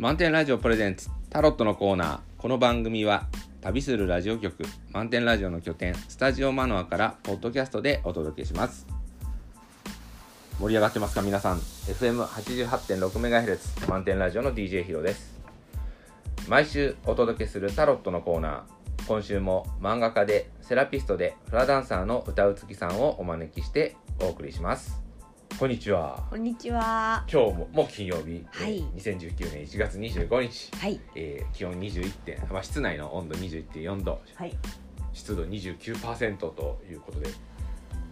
[0.00, 2.20] 満点ラジオプレゼンツタロットのコーナー。
[2.38, 3.26] この番組は
[3.60, 8.86] 旅するラジオ局満点ラジオの拠点スタジオマノアからポッドキャストでお届けします。
[10.58, 11.58] 盛り上がってますか皆さん。
[11.58, 15.38] FM88.6MHz 満点ラジオの DJ ヒロです。
[16.48, 18.62] 毎週お届けするタロットのコーナー。
[19.06, 25.09] 今週も漫画家でセラピストでフラダンサーの歌うつきさんをお招きしてお送りします。
[25.60, 26.18] こんにちは。
[26.30, 27.22] こんにちは。
[27.30, 28.78] 今日ももう金曜日、はい。
[28.78, 30.98] えー2019年1月25日、はい。
[31.14, 34.22] えー気温21点、まあ、室内の温度21.4度。
[34.36, 34.56] はい。
[35.12, 37.28] 湿度29%ということで。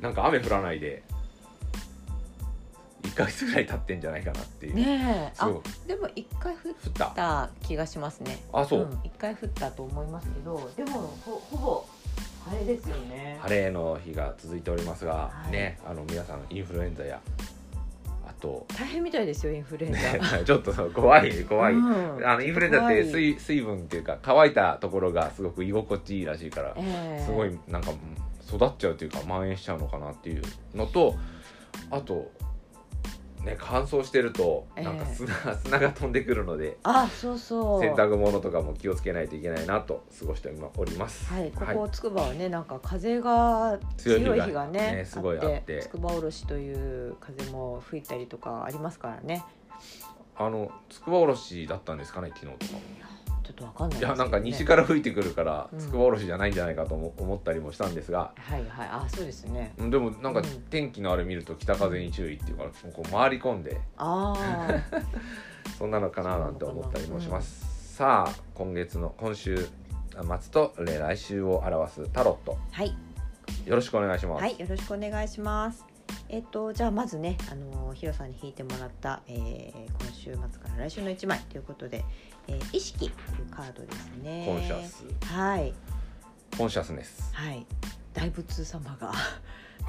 [0.03, 1.03] なんか雨降らないで
[3.05, 5.89] 1ヶ月ぐらい経ってんじゃないかなっていう、ねえ。
[5.89, 7.51] でも一回降ったた。
[7.63, 8.45] 気がしますね。
[8.53, 9.01] あそう、ん。
[9.05, 11.87] 一回降ったと思いますけど、でもほほぼ
[12.49, 13.39] 晴れですよね。
[13.41, 15.53] 晴れの日が続いておりますが、はい。
[15.53, 17.21] ねあの皆さんインフルエンザや
[18.27, 19.99] あと、大変みたいですよインフルエンザ。
[19.99, 21.79] ね、 ちょっと怖い怖い、う
[22.21, 22.27] ん。
[22.27, 27.25] あのインフルエンザって水水分っていうか乾いたところがすごく居心地いいらしいから、ええ。
[27.25, 27.97] すごいなんかうん
[28.49, 30.43] 育っちゃうというか蔓延しちゃうのかなっていう
[30.75, 31.15] のと
[31.91, 32.31] あと
[33.45, 37.81] ね乾燥してるとなんかええ砂, 砂が飛んでくるのであ、そうそう。
[37.81, 41.33] 洗濯物とかも気をつけないといけないなと過ごしております。
[41.33, 49.45] はい、ここつくばはね、なんか風が強い日がねねすごいあってつくばおろしという風も吹いたりとかありますからね。
[50.37, 52.81] あのつくばおろしだったんですかね昨日とかも。
[53.59, 54.69] とわかんないいやなんか西ら。
[54.69, 59.75] から吹いてくるからうんつくばおろしじゃないんじゃないかと思思ったりもしたんですが、はいはい、あ、そうですね。
[59.79, 64.69] うんでもなんかうん天気のあれ見ると北風に注意っていうからこう回り込んでああ。
[65.79, 69.67] そんなのかななんて思ったりもします、さあ今月の今週末
[70.51, 72.97] とえー来週を表すタロットはい。
[73.67, 75.88] よろしくお願いします、はい、よろしくお願いします。
[76.29, 82.05] えっと、じゃあまずね、あのヒロさんに引いてもらった、えー今週末から来週の一枚ということで、
[82.49, 83.09] えー意識とい
[83.43, 84.45] うカードですね。
[84.47, 85.73] コンシャスはい、
[86.57, 87.67] コンシャスネスはい、
[88.13, 89.13] 大仏様が。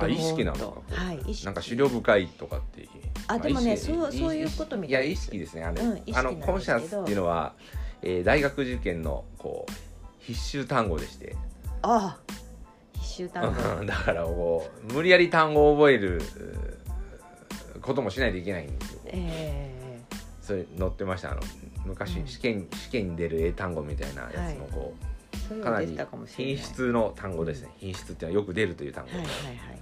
[0.02, 1.46] あ意識なのかはい、意識。
[1.46, 2.90] なんか資料深いとかっていう
[3.28, 5.22] あ、でもね、そう、そういうことみいや意たいです。
[5.26, 7.54] 識ですねあれ、うんあのコンシャスっていうのは、
[8.02, 9.72] えー大学受験のこう
[10.20, 11.36] 必修単語でして
[11.82, 12.49] ああ。
[13.20, 13.80] 必修単語。
[13.80, 13.86] うん。
[13.88, 19.02] だからこう無理やり単語を覚えるうーこともしないといけないんですよ。
[19.06, 20.02] え
[20.42, 21.32] それ載ってました。
[21.32, 21.42] あの
[21.86, 22.28] 昔、うん。
[22.28, 24.94] 試験試験に出る英単語みたいなやつのこ
[25.52, 25.58] うい。
[25.58, 25.98] うう、かなり。
[26.28, 27.70] 品質の単語ですね。
[27.78, 29.80] 品質っていうのはよく出るという単語、はいはいはい。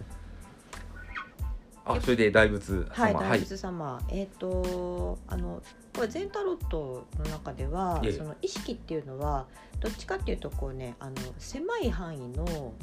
[1.90, 5.62] あそれで大仏はい、様大仏様、えっ、とあの
[5.96, 8.12] これ全タロットの中ではええ。
[8.12, 9.48] その意識っていうのは
[9.80, 12.74] どっちかっていうとこうねあの狭い範囲の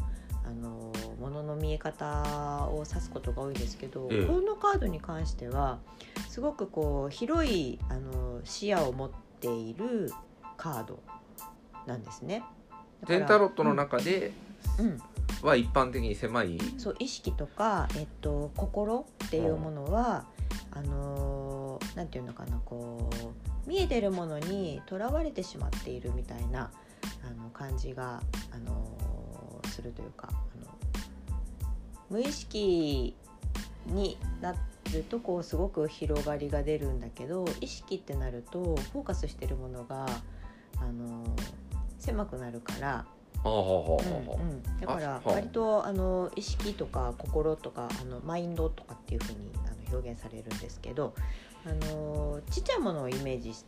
[0.45, 4.25] あのものの見え方を指すことが多いんですけど、ええ。
[4.27, 5.79] このカードに関しては
[6.29, 9.11] すごくこう広いあの視野を持っ
[9.41, 10.13] ている
[10.57, 11.01] カード
[11.87, 12.45] なんですね。
[13.07, 14.33] 全タロットの中で
[14.79, 14.87] うん。
[14.87, 15.03] うん。
[15.43, 20.25] は一般的に狭い、そう意識とか、えっと、心っていうものは、
[20.71, 23.11] あのーなんていうのかなこ
[23.67, 26.71] う見えてるものにとらわれてしまっているみたいな
[27.25, 28.23] あの感じが、
[28.53, 29.14] あのー
[29.69, 30.33] するというかあ
[30.65, 30.71] の
[32.11, 33.17] 無意識
[33.87, 34.53] にな
[34.93, 40.07] るとこうすごく広がりが出るんだけど意識ってなるとフォーカスしてるものが、
[40.79, 41.65] あのー
[42.05, 43.07] 狭くなるから。
[44.81, 51.15] だから割とあの意識とか心とかあのマインドとかっていうふうにあの表現されるんですけど
[51.67, 53.67] あのちっちゃいものをイメージし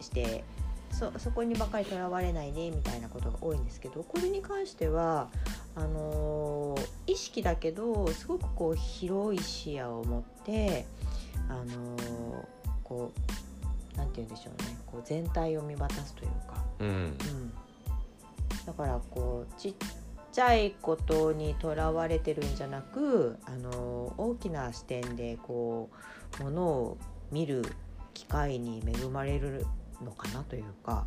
[0.00, 0.44] して
[0.90, 5.28] そそこにばかりとらわれないでみたいなことが多いんですけどこれに関しては
[5.74, 6.74] あの
[7.06, 10.86] 意識だけどすごくこう広い視野を持って
[11.48, 12.48] あの
[12.82, 13.12] こ
[13.94, 14.76] うなんて言うんでしょうね。
[14.86, 16.64] こう全体を見渡すというか。
[16.80, 16.88] うん。
[16.88, 17.16] うん、
[18.66, 19.74] だからこうちっ
[20.32, 25.88] ちゃいことにとらわれてるんじゃなくあの大きな視点でこ
[26.40, 26.98] うものを
[27.32, 27.64] 見る
[28.12, 29.66] 機会に恵まれる
[30.04, 31.06] のかなというか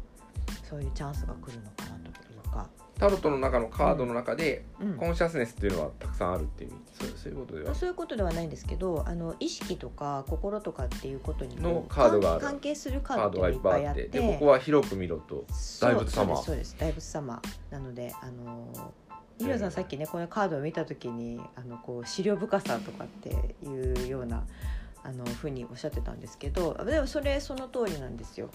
[0.70, 2.68] そういうチャンスが来るのかなというか、
[3.00, 4.94] タロットの中のカードの中で、うん。
[4.96, 6.80] コンシャスネスっていうのはたくさんあるっていう意味。
[6.94, 7.76] そうそういうことでは。
[7.76, 14.04] そういうことではないんですけどあの意識とか心とかっていうことにのカードが関関係するカカーードがいっぱいあって。
[14.04, 15.46] てでここは広く見ろと。
[15.82, 16.36] 大仏様。
[16.38, 16.76] そうです。
[16.78, 17.42] 大仏様。
[17.72, 18.94] なのであの
[19.40, 24.44] ヒロさんさっきねこのカードを見た時にあのこう資料深さとかっていうような
[25.04, 28.50] あのふうにおっしゃってたんですけどでもそれその通りなんですよ。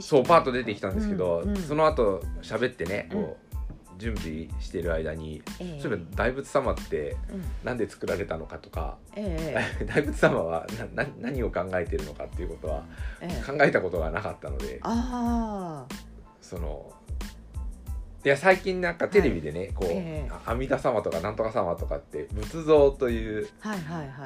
[0.00, 3.46] そうパーッと出てきたんですけど、うんうんその後喋ってねこう、
[3.98, 5.80] 準備してる間にええ。
[5.80, 7.44] そういえば大仏様ってうん。
[7.64, 9.84] なんで作られたのかとかええ。
[9.86, 12.84] 大仏様はなな何を考えてるのかっていうことは
[13.20, 13.42] ええ。
[13.50, 15.86] 考えたことがなかったのであ
[16.40, 16.92] その
[18.24, 20.28] いや最近なんかテレビでね、こう、ええ。
[20.28, 23.48] あ阿弥陀様とかなんとか様とかって仏像という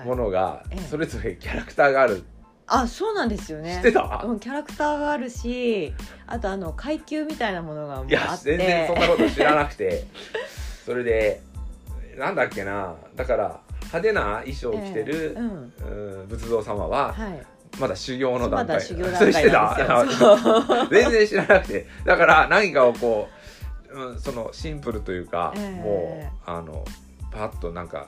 [0.07, 0.81] ものがええ。
[0.81, 2.25] それぞれキャラクターがある、
[2.73, 3.75] あそうなんですよね。
[3.77, 5.93] 知ってた、うん、キャラクターがあるし
[6.27, 8.57] あとあの階級みたいなものがもういやあって。
[8.57, 10.05] 全然そんなこと知らなくて。
[10.87, 11.43] それで
[12.17, 12.95] なんだっけな。
[13.17, 13.61] だから
[13.93, 15.73] 派手な衣装を着てる、ええうん。
[16.21, 17.43] うん仏像様ははい。
[17.79, 18.77] まだ修行のま段階。
[18.77, 20.37] だ修行段階たなんですよ。
[20.39, 21.87] そう 全然知らなくて。
[22.05, 23.29] だから何かをこ
[23.93, 25.83] う、うん、そのシンプルというか、ええ。
[25.83, 26.85] もうあの
[27.33, 28.07] パッとなんか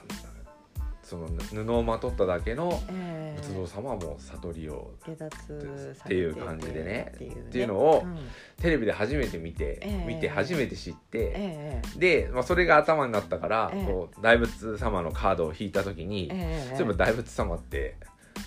[1.13, 3.41] その布をまとっただけのええ。
[3.41, 7.11] 仏像様はもう悟りをっていう感じでね。
[7.15, 8.17] っていう,、のをうん。
[8.61, 10.05] テレビで初めて見て、ええ。
[10.05, 11.99] 見て初めて知って、ええ。
[11.99, 13.85] で、まあ、それが頭になったから、ええ。
[13.85, 16.75] こう大仏様のカードを引いた時に、ええ。
[16.75, 17.95] そういえば大仏様って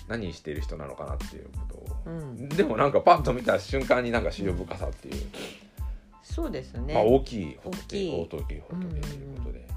[0.07, 5.23] 何してる人なのかなっていうことを、うん、でもなんかパッと見た瞬間になんか資料深さっていう、
[6.23, 8.11] そうですね、まあ大きい大きい。
[8.11, 9.76] 大きい仏ということで、はい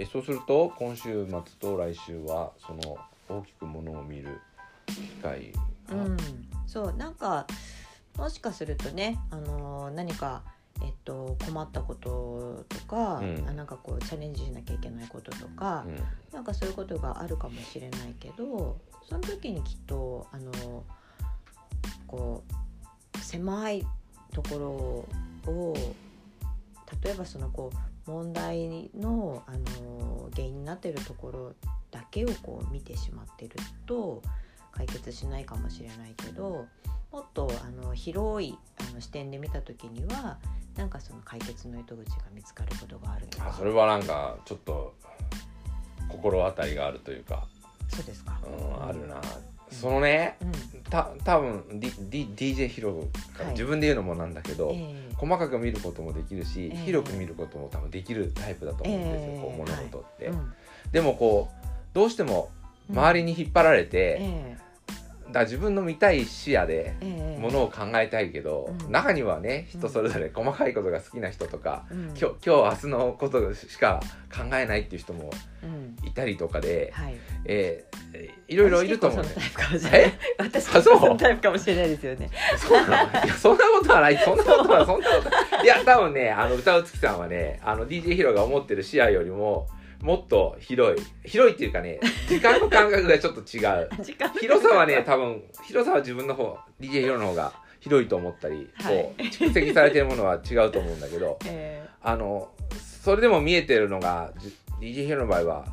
[0.00, 2.96] えそうすると今週末と来週はその
[3.28, 4.40] 大きくものを見る
[4.86, 5.52] 機会
[5.88, 6.16] が、うん、
[6.66, 7.46] そうなんか
[8.16, 10.42] もしかするとね、あのー何か、
[10.82, 13.44] えっと、困ったこととか、うん。
[13.48, 15.96] あなんかこうチャレンジしなきゃいけないこととか、うん。
[16.32, 20.56] なんかそういうことがあるかもしれないけどその時にきっとあのー
[22.06, 22.42] こ
[23.14, 23.86] う狭い
[24.32, 25.06] とこ
[25.46, 25.74] ろを
[27.02, 31.52] 例えばそのこう問題の、あのー原因になっているところ
[31.90, 34.22] だけをこう見てしまってると
[34.72, 36.66] 解決しないかもしれないけど
[37.12, 40.38] もっとあの広いあの視点で見た時には
[40.76, 44.94] なんかその解決の糸口が見つかることがあるあそれはなんかちょっと
[46.08, 47.46] 心当たりがあるというか、
[47.88, 49.20] そうですか、うん、あるな、
[49.70, 50.52] そのねうん。
[50.90, 52.94] た多分 D D DJ ヒロ
[53.38, 53.52] がはい。
[53.52, 55.14] 自分で言うのもなんだけど、ええ。
[55.16, 56.76] 細かく見ることもできるし、ええ。
[56.84, 59.40] 広く見ることも多分できるタイプだと思うんですよ、ええ。
[59.40, 60.52] こう物事って、うん。
[60.92, 62.50] でもこうどうしても
[62.90, 64.56] 周りに引っ張られて、え
[65.32, 67.34] だ自分の見たい視野でええ。
[67.38, 68.92] えものを考えたいけど、うん。
[68.92, 72.04] 中にはね人それぞれ細かいことが好きな人とか、うん。
[72.08, 74.00] 今日今日明日のことしか
[74.30, 75.30] 考えないっていう人も
[75.62, 75.96] うん。
[76.06, 77.14] いたりとかで、はい。
[77.44, 78.00] えー
[78.48, 79.30] いろいろいると思うね。
[80.36, 81.88] 私そのタイプかもしれない。
[81.90, 82.28] ですよね。
[82.58, 83.24] そうなの？
[83.24, 84.18] いやそんなことはない。
[84.18, 85.66] そんなことはそんなことはい。
[85.66, 89.68] や多分ねあの歌うつきさんはねあの DJ ヒロが思ってる視野よりも
[90.02, 93.88] もっと広い広いっていうかね時間の感覚がちょっと違う。
[94.40, 98.96] 広さはね多分広さは自分の方 DJ ヒロの方が広いと思ったり、はい。
[98.96, 102.50] こう蓄積されてるものは違うと思うんだけど えあの
[103.02, 105.66] それでも見えてるのがじ DJ ヒロの場合は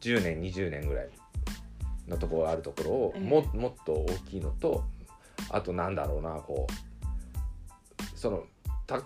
[0.00, 1.08] 10年20年ぐらい
[2.08, 3.20] のところがあるところを、ええ。
[3.20, 4.84] ももっと大きいのと
[5.50, 8.44] あとなんだろうなこうその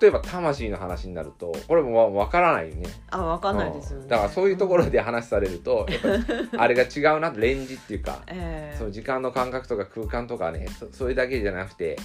[0.01, 2.89] 例えば魂の話になるとこれもわからないよね。
[3.11, 4.03] ーあわかんないですよね。
[4.05, 4.09] うん。
[4.09, 5.87] だからそういうところで話されると
[6.59, 8.77] あれが違うなレンジっていうかええ。
[8.77, 11.97] その時間の感覚とか空間とかねそそれだけじゃなくて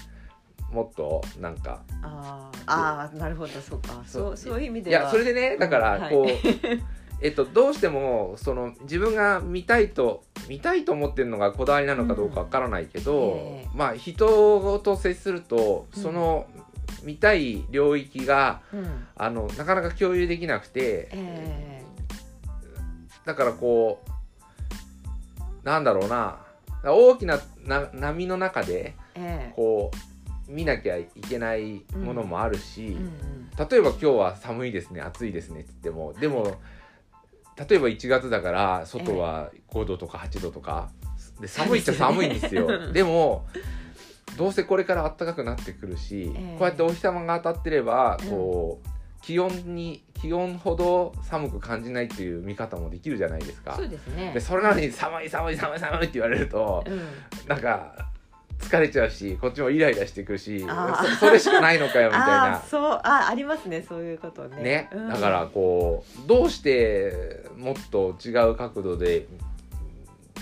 [0.71, 2.63] もっとなんかあー。
[2.67, 4.03] あーなるほどそうか。
[4.05, 5.03] そそううそういう意味いでは。
[5.03, 6.13] やそれでねだからはい。
[6.13, 6.25] こう、
[7.21, 13.67] えっと、どうしてもその自分が見たいと見たいと思ってるのがこだわりなのかどうかわからないけど、ええ。
[13.73, 16.03] まあ人と接するとうん。
[16.03, 16.45] その
[17.03, 19.07] 見たい領域が、うん。
[19.15, 21.83] あのなかなか共有できなくて、え
[23.25, 26.39] だからこうなんだろうな。
[26.85, 29.53] 大きなな波の中でええ。
[29.55, 29.91] こ
[30.49, 33.69] う見なきゃいけないものもあるし、えうんうん。
[33.69, 36.57] 例えば今日は寒いですね暑いですねって言ってもでも
[37.69, 40.89] 例えば1月だから外は5度とか8度とか
[41.39, 42.67] で寒いっちゃ寒いんですよ。
[42.91, 43.47] でも
[44.37, 46.57] どうせこれから暖かくなってくるし、ええ。
[46.57, 48.29] こうやってお日様が当たってればうん。
[48.29, 48.87] こう、
[49.23, 53.75] 気温に気温ほど寒く感じないっていう見方もできるじゃないですか。
[53.75, 54.33] そうですね。
[54.33, 57.01] でそれなのに寒い寒い寒い寒いって言われるとうん。
[57.47, 57.95] なんか
[58.59, 62.55] 疲れちゃうしこっちもイライラしてくるしそそれしかないのかよみたいあな。
[62.57, 64.61] あそうあありますねそういうことね。
[64.61, 65.09] ね、うん。
[65.09, 69.27] だからこうどうしてもっと違う角度で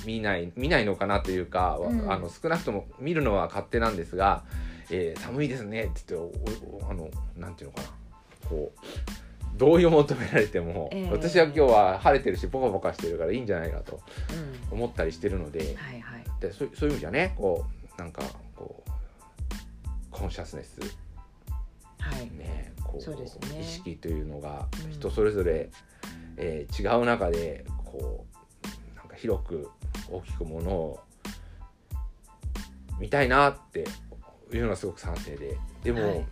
[0.06, 2.12] 見ない見ないのかなというか、うん。
[2.12, 4.44] あの少なくとも見るのは勝手なんですが
[4.92, 6.36] 「えー寒いですね」って言って
[6.80, 7.88] おおあのなんていうのかな。
[8.50, 8.80] こう
[9.58, 14.00] 同意を求められても、ええ私は今日は晴れてるしポカポカしてるからいいんじゃないかと
[14.72, 14.78] うん。
[14.80, 16.24] 思ったりしてるのではいはい。
[16.40, 17.66] でそうそういう意味じゃねこ
[17.98, 18.24] うなんか
[18.56, 18.92] こう
[20.10, 20.80] コンシャスネス
[22.00, 22.26] はい。
[22.38, 23.62] ねこそうね。
[23.62, 24.92] 意識というのがうん。
[24.92, 25.70] 人それぞれ、
[26.38, 28.26] えー違う中でこ
[28.94, 29.70] うなんか広く
[30.10, 31.00] 大きくものを
[33.00, 33.86] 見たいなって
[34.54, 35.58] いうのがすごく賛成で。
[35.84, 36.26] でも、はい。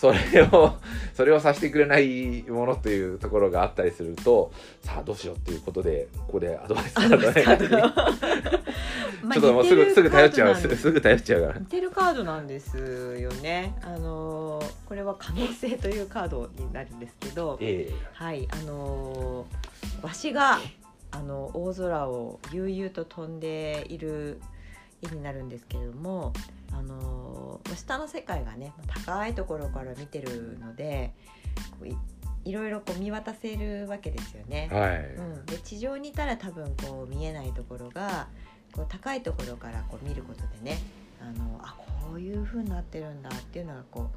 [0.00, 0.78] それを
[1.12, 8.50] それをさせてくれないものというところがあったりするとさあどうしようっていうことでここでアドバイスアドバイスカード
[9.28, 10.90] ちょっともうすぐすぐ頼っちゃうす。
[10.90, 11.60] ぐ頼っちゃうから。
[11.60, 13.74] てるカードなんですよね。
[13.82, 20.58] あのーこれは可能性というカードになるんですけど、えはい、あのーわしが
[21.12, 24.40] あの大空を悠々と飛んでいる
[25.02, 26.32] 絵になるんですけれども、
[26.72, 31.12] あのー下の世界がね高いところから見てるので
[31.84, 31.94] い
[32.44, 34.68] いろいろこう見渡せるわけですよね。
[34.72, 34.74] え。
[34.74, 38.28] はい、うん、で地上にいたら多分こう見えないところが
[38.72, 40.78] こう高いところからこう見ることでね
[41.20, 44.10] あのあこういう風になってるんだっていうのがこ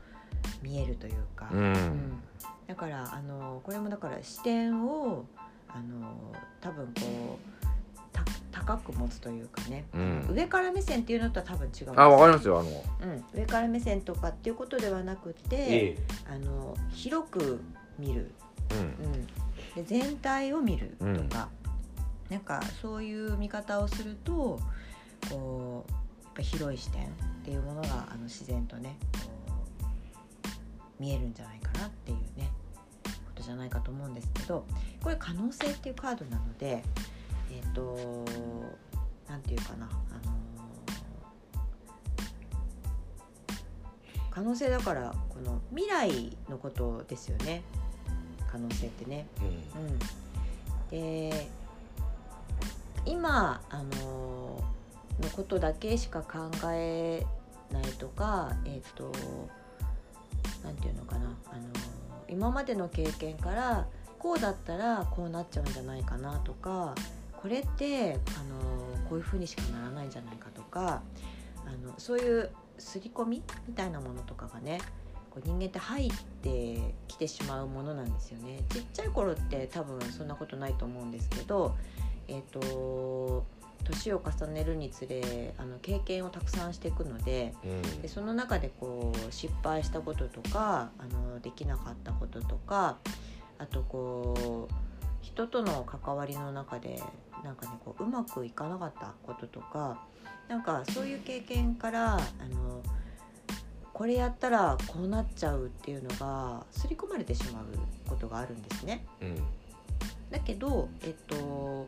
[0.61, 1.59] う見えるというか、うん。
[1.59, 2.23] うん。
[2.67, 5.25] だからあのこれもだから視点を
[5.73, 7.63] あの多分こう
[8.11, 10.27] た高く持つというかね、うん。
[10.29, 11.93] 上から目線っていうのとは多分違う。
[11.95, 12.69] あわかりますよあの、
[13.13, 15.97] うん、上から目線とかっていうことではなくて、え
[16.29, 17.59] あの広く
[17.97, 18.31] 見る。
[18.71, 18.81] えうん。
[18.81, 18.83] う
[19.17, 19.25] ん、
[19.75, 21.49] で全体を見るとか、
[22.29, 24.59] なんかそういう見方をすると
[25.29, 27.07] こうやっぱ広い視点っ
[27.43, 28.97] ていうものがあの自然とね
[30.99, 32.49] 見えるんじゃないかなっていうね
[33.43, 34.65] じゃないかと思うんですけど
[35.01, 36.83] これ可能性っていうカードなので
[37.51, 38.25] えっ、と
[39.27, 40.33] なんていうかなあの
[44.31, 47.61] 可能性だからこの未来のことですよね。
[48.51, 49.27] 可能性ってね。
[49.75, 49.83] うん。
[49.83, 51.47] うん、で
[53.05, 54.63] 今あの
[55.21, 57.23] のことだけしか考え
[57.71, 59.11] ないとかえっ、と
[60.63, 61.61] なんていうのかなあの
[62.29, 63.87] 今までの経験から
[64.19, 66.95] こうだったらこうなっちゃうんじゃないかなとか
[67.41, 68.59] これってあの
[69.09, 71.01] こういうふうにしかならないんじゃないかとか
[71.65, 74.79] あのそういう刷り込みみたいなものとかがね
[75.29, 76.11] こう人間って入っ
[76.41, 78.59] てきてしまうものなんですよね。
[78.69, 81.75] ちっちゃい頃って多分そんなことないと思うんですけど
[82.27, 83.45] えっ、と
[83.83, 92.97] 年を重ねるにつれあの経験をたくさんしていくのでうんでその中でこう失敗したこととかあのできなかったこととか
[93.57, 94.73] あとこう
[95.21, 97.01] 人との関わりの中で
[97.43, 100.05] なんかねこううまくいかなかったこととか
[100.47, 102.81] なんかそういう経験からあの
[103.93, 107.65] これやったらこうなっちゃうっていうのが刷り込まれてしまう
[108.09, 109.05] ことがあるんですね。
[109.21, 109.43] うん
[110.33, 111.87] だけど、えっと、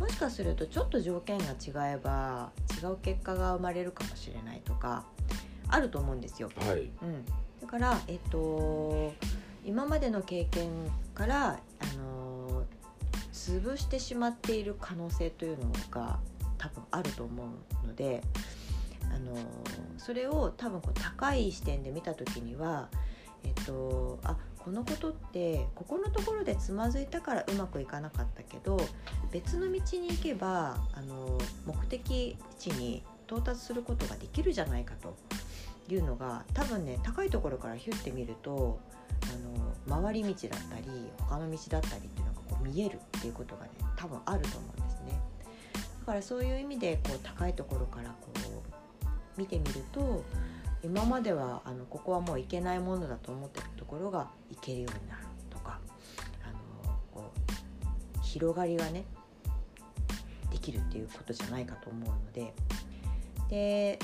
[0.00, 2.50] もしかするとちょっと条件が違えば
[2.82, 5.04] 違う結果が生まれるかもしれないとか
[5.68, 6.50] あると思うんですよ。
[6.56, 7.24] はいうん、
[7.60, 9.12] だから、えっと、
[9.64, 10.70] 今までの経験
[11.14, 12.64] から、あの
[13.32, 16.18] 潰してしまっている可能性というのが
[16.58, 17.44] 多分あると思
[17.84, 18.22] うので、
[19.14, 19.36] あの
[19.98, 22.88] それを多分こう高い視点で見た時には、
[23.44, 28.78] えっと、あこのことってここのところでつまずいたからうまくいかなかったけど
[29.32, 35.16] 別の道に行けばあの目的地に到達することができるじゃないかと
[35.88, 38.78] いうのが多分ね高いところからヒュッて見ると
[39.88, 40.86] あの回り道だったり
[41.18, 45.20] 他の道だったりっていうのがこう見えるっていうことがね多分あると思うんですね。
[46.00, 50.24] だからそういう意味でこう高いところからこう見てみると
[50.82, 55.78] 今まではあのここはもう行けないものだと思ってたところが行けるようになるとか
[56.42, 59.04] あのこう広がりがね
[60.50, 62.52] できるっていうことじゃないかと思うので。
[63.48, 63.98] で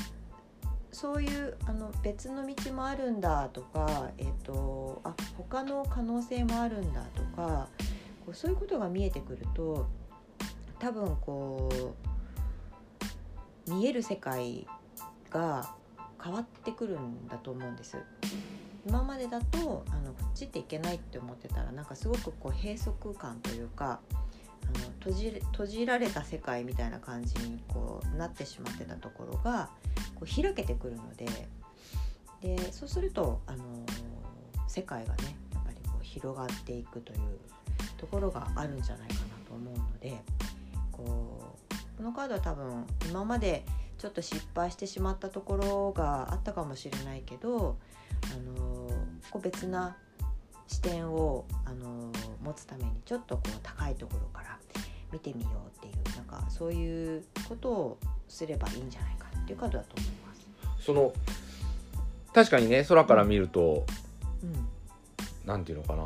[0.97, 7.69] そういうあの別の道もあるんだとか、えー、とあ他の可能性もあるんだとか
[8.25, 9.87] こうそういうことが見えてくると
[10.79, 11.69] 多分こ
[13.69, 14.67] う見える世界
[15.31, 15.75] が
[16.27, 17.99] 変わってくるんだと思うんです。
[18.85, 24.01] 今までだとあのこっちっていけないって思ってたらなんかすごくこう閉塞感というか
[24.63, 29.71] あの閉じ閉じられた世界みたいな感じにこうなってしまってたところが
[30.15, 31.27] こう開けてくるので
[32.43, 33.65] でそうするとあの
[34.69, 37.19] 世界がねやっぱりこう広がっていくという
[37.97, 40.17] ところがあるんじゃないかなと思うので
[40.93, 43.65] こうこのカードは多分今まで
[43.99, 47.77] ちょっと失敗してしまったところがあったかもしれないけど
[48.33, 48.89] あの
[49.31, 49.97] こう別な
[50.69, 52.13] 視点をあの
[52.43, 54.59] 持つためにちょっとこう高いところから
[55.13, 57.99] 見てみようっていうなんかそういうことを
[58.29, 60.35] すればいいんじゃないかっていうカードだと思いま
[60.79, 60.85] す。
[60.85, 61.13] その
[62.33, 63.87] 確かにね空から見ると、
[64.43, 64.69] うん
[65.47, 66.03] なんていうのかな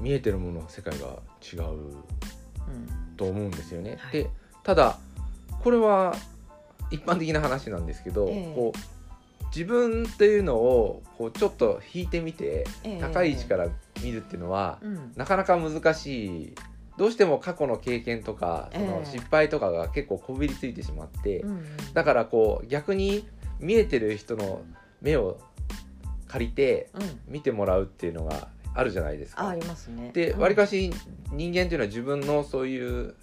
[0.00, 1.06] 見えてるものの世界が
[1.40, 3.96] 違ううんと思うんですよね。
[4.00, 4.30] はいで
[4.64, 4.98] ただ
[5.62, 6.14] これは
[6.90, 8.54] 一般的な話なんですけど、ええ。
[8.54, 8.78] こう
[9.54, 13.00] 自分っていうのをこうちょっと引いてみて、ええ。
[13.00, 13.68] 高い位置から
[14.02, 15.12] 見るっていうのは、うん。
[15.16, 16.54] なかなか難しい。
[16.96, 21.64] どうしても過去の経験とかそのええ失敗とかが結構こびりついてしまって、うん。
[21.94, 23.26] だからこう逆に
[23.60, 24.62] 見えてる人の
[25.00, 25.38] 目を
[26.26, 27.20] 借りてうん。
[27.28, 29.44] 見てもらうっていうのがあるじゃないですか。
[29.44, 29.54] ああ。
[29.54, 30.10] りますね。
[30.12, 30.40] でうん。
[30.40, 30.92] わりかし
[31.32, 33.14] 人間っていうのは自分のそういう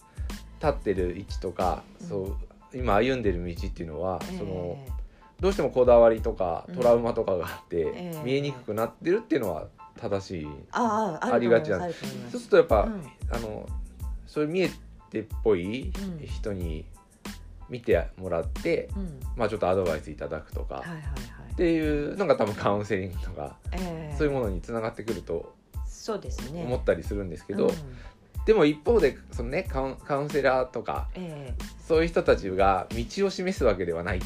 [0.62, 2.08] 立ってる位置とか、うん。
[2.08, 2.38] そう
[2.80, 4.38] 今歩んでる道っていうのは、ええ。
[4.38, 4.78] その
[5.40, 6.76] どうしてもこだわりとかうん。
[6.76, 8.22] トラウマとかがあって、ええ。
[8.24, 9.68] 見えにくくなってるっていうのは
[10.00, 10.48] 正しい。
[10.72, 12.32] ああありがちなんあると思います。
[12.32, 13.04] そうするとやっぱ、うん。
[13.32, 13.70] あの
[14.28, 14.70] そういう見え
[15.10, 16.28] てっぽいうん。
[16.28, 16.86] 人に
[17.70, 19.20] 見てもらって、うん。
[19.36, 20.84] まあちょっとアドバイスいただくとか、
[21.54, 24.16] っていうのが多分カウンセリングとか、ええ。
[24.18, 25.56] そういうものにつながってくると
[25.86, 26.64] そうですね。
[26.64, 27.74] 思ったりするんですけど、うん
[28.46, 31.64] でも一方でその、ね、カウンカウンセラーとかええ。
[31.88, 34.20] そういう人たちが道を示すわけではない。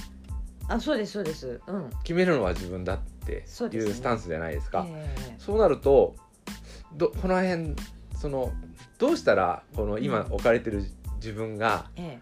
[0.68, 1.62] あそうですそうです。
[1.68, 1.90] うん。
[2.04, 4.86] 決めるのは自分だっていそうスタンスじゃないですか。
[4.88, 5.36] ええ。
[5.38, 6.16] そうなると
[6.94, 7.76] どこの辺
[8.16, 8.52] その
[8.98, 10.84] どうしたらこの今うん置かれてる
[11.16, 12.20] 自分が、え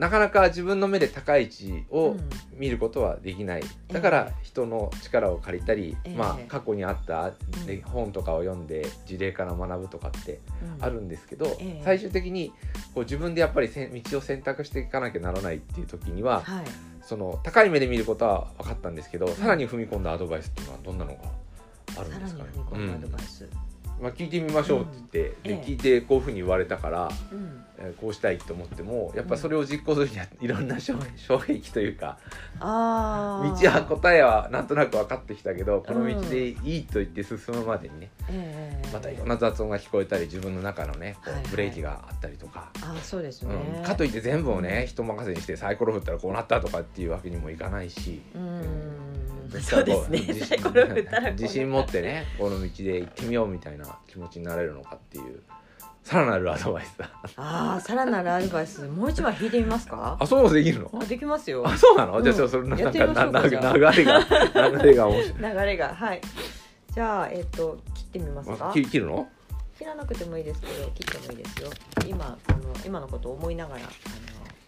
[0.00, 2.30] なかなか自分の目で高い位置えをうん。
[2.54, 6.16] 見ることはできない、だからえ人の力を借りたり、ええ。
[6.16, 7.32] まあ、過去にあった
[7.84, 10.40] 本とかを読んで事例から学ぶとかって
[10.78, 10.84] うん。
[10.84, 11.82] あるんですけど、ええ。
[11.84, 12.52] 最終的に
[12.94, 16.64] こう自分でやっぱり道を選択していかなきゃならないっていう時にははい。
[17.02, 21.20] その高い目で見ることは分かったんですけど、さらに踏み込んだアドバイスっていうのはどんなのが
[21.98, 22.50] あるんですかね
[24.00, 27.64] まあ、聞いてみましょうって言って、で聞いてこういうふうに言われたから、うん。
[27.80, 32.18] えーこうしたいと思ってもやっぱそれを実行するにはいろんな障障壁というか
[32.60, 43.54] ああ道は答えはなんとなく分かってきたけどこの道でいいと言って進むまでにね、ええまたいろんな雑音が聞こえたり自分の中のねこうブレーキがあったりとか、あそうですね。
[43.78, 48.20] うん、かといって全部をね人任せにしてサイコロ振ったらこうなったとかっていうわけにもいかないし。
[48.34, 49.09] うん
[49.50, 49.60] だか？
[49.60, 49.94] らそうで
[50.34, 50.58] すね。
[50.62, 50.88] こうなっ
[51.22, 55.42] た自信持ってねこの道で行ってみようみたいな気持ちになれるのかっていう
[56.02, 57.10] さらなるアドバイスだ。
[57.36, 58.82] ああさらなるアドバイス。
[58.88, 60.16] もう一枚引いてみますか？
[60.18, 60.90] あそうできるの？
[61.00, 61.62] あできますよ。
[61.66, 62.24] あそうなの、うん。
[62.24, 65.52] じゃあそれなんか流れが流れが面白い。
[65.52, 66.20] 流れがはい。
[66.94, 68.70] じゃあえっ、と切ってみますか？
[68.70, 69.28] あ切切るの？
[69.78, 71.70] 切らなくてもいいですけど切ってもいいですよ。
[72.06, 73.88] 今あの今のことを思いながらあの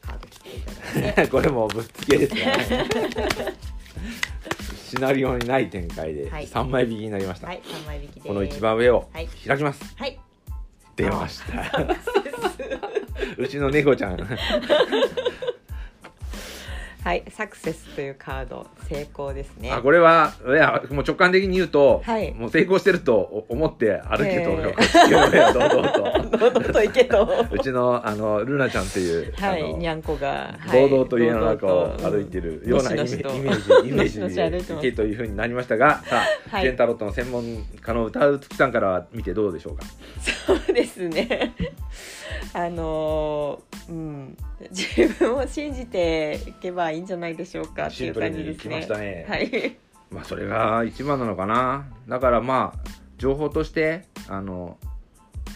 [0.01, 1.29] カード切っていただいて。
[1.33, 2.88] これもうぶっつけですね
[4.93, 6.47] シナリオにない展開ではい。
[6.47, 9.27] 3枚引きになりました、はい三枚引きこの一番上をはい。
[9.27, 10.21] 開きます、はい。
[10.97, 11.79] 出ました。
[13.39, 14.19] うちの猫ちゃん
[17.05, 19.73] はいサクセスというカード成功ですね。
[19.73, 22.33] あこれはいやもう直感的に言うと、はい。
[22.33, 24.73] もう成功してるとお思って歩けと、え
[25.53, 26.38] 堂々と。
[26.38, 27.29] 堂々といけと。
[27.51, 33.31] うちのあのルナちゃんっていう、はいにゃんこが、はい堂々と家の中を歩いてるようなイメのしのしと。
[33.31, 36.62] イメージイメージ でというふうになりましたがさあ、はい。
[36.62, 37.43] ジェンタロットの専門
[37.81, 39.85] 家の歌うつきさんから見てどうでしょうか？
[40.47, 41.53] そうですね
[42.55, 44.37] あのーうん。
[44.71, 48.77] 自分を信じていけばいいんじゃないでしょうかっていう感じですね。
[48.77, 49.77] ましたね、はい。
[50.11, 51.87] まあそれが一番なのかな。
[52.09, 54.79] だからまあ情報としてあの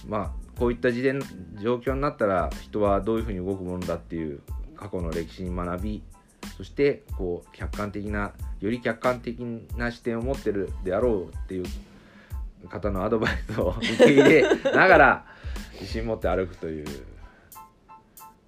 [0.09, 1.21] まあこういった事前
[1.61, 4.41] 状況になったら人はどういうふうに動くものだっていう
[4.77, 6.03] 過去の歴史に学び
[6.57, 9.41] そしてこう客観的なより客観的
[9.77, 11.65] な視点を持ってるであろうっていう
[12.69, 15.25] 方のアドバイスを受け入れながら
[15.81, 16.87] 自信持って歩くという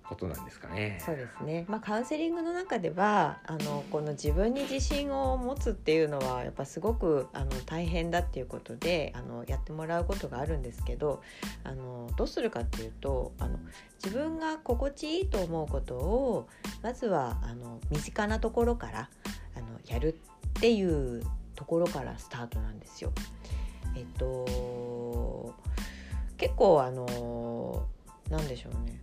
[0.08, 0.98] ことなんですかね。
[1.04, 11.22] そうですね、まあ、カウンセリングの中ではあのこの自分に自信を持つっていうのはやっぱすごくあの大変だっていうことであのやってもらうことがあるんですけど
[11.62, 13.58] あのどうするかっていうとあの
[14.02, 16.48] 自分が心地いいと思うことを
[16.82, 19.10] まずはあの身近なところから
[19.56, 20.18] あのやる
[20.48, 21.22] っていう
[21.54, 23.12] ところからスタートなんですよ。
[23.94, 25.54] えっと
[26.38, 27.86] 結構あの
[28.30, 29.00] なんでしょうね。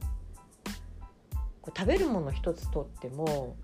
[1.62, 3.56] こう食べるもの一つとっても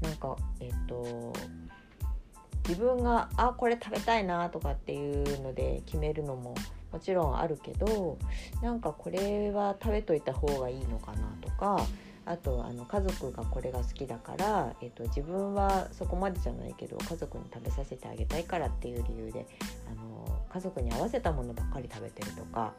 [0.00, 1.32] なんかえっ、と
[2.68, 6.54] 自分があこれ食べたいなとかっていうので決めるのも
[6.90, 8.18] もちろんあるけど
[8.62, 11.84] なんかこれは食べといた方がいいのかなとか
[12.24, 19.46] あとあの家族がこれが好きだから、えっと自分はそこまでじゃないけど家族に食べさせてあげたいからっていう理由で
[19.90, 22.72] あの家族に合わせたものばっかり食べてるとか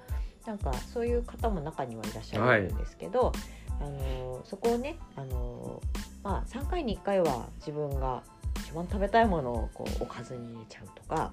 [0.46, 3.32] なんかそういう方も中にはいらっしゃるんですけど、
[3.80, 5.82] あのそこをねあの、
[6.24, 8.24] まあ、3回に1回は自分が
[8.58, 11.32] 一番食べたいものをこうおかずに入れちゃうとか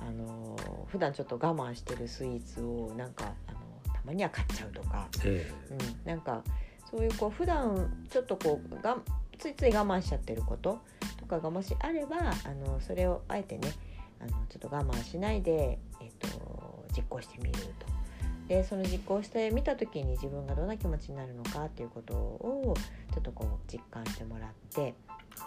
[0.00, 0.56] あの
[0.88, 3.58] 普段ちょっと我慢してるスイーツをなんかあの
[3.92, 5.50] たまには買っちゃうとか、え。
[5.70, 6.42] うん、なんか
[6.94, 8.96] そういうこう普段ちょっとこうが
[9.36, 10.80] ついつい我慢しちゃってること
[11.18, 13.72] とかがもしあればあのそれをあえてね
[14.20, 17.94] あのちょっと我慢しないで、えっと実行してみると。
[18.46, 22.76] でその実行してみた時に自分がどんな気持ちになるのかっていうことを
[23.12, 24.94] ちょっとこう実感してもらって、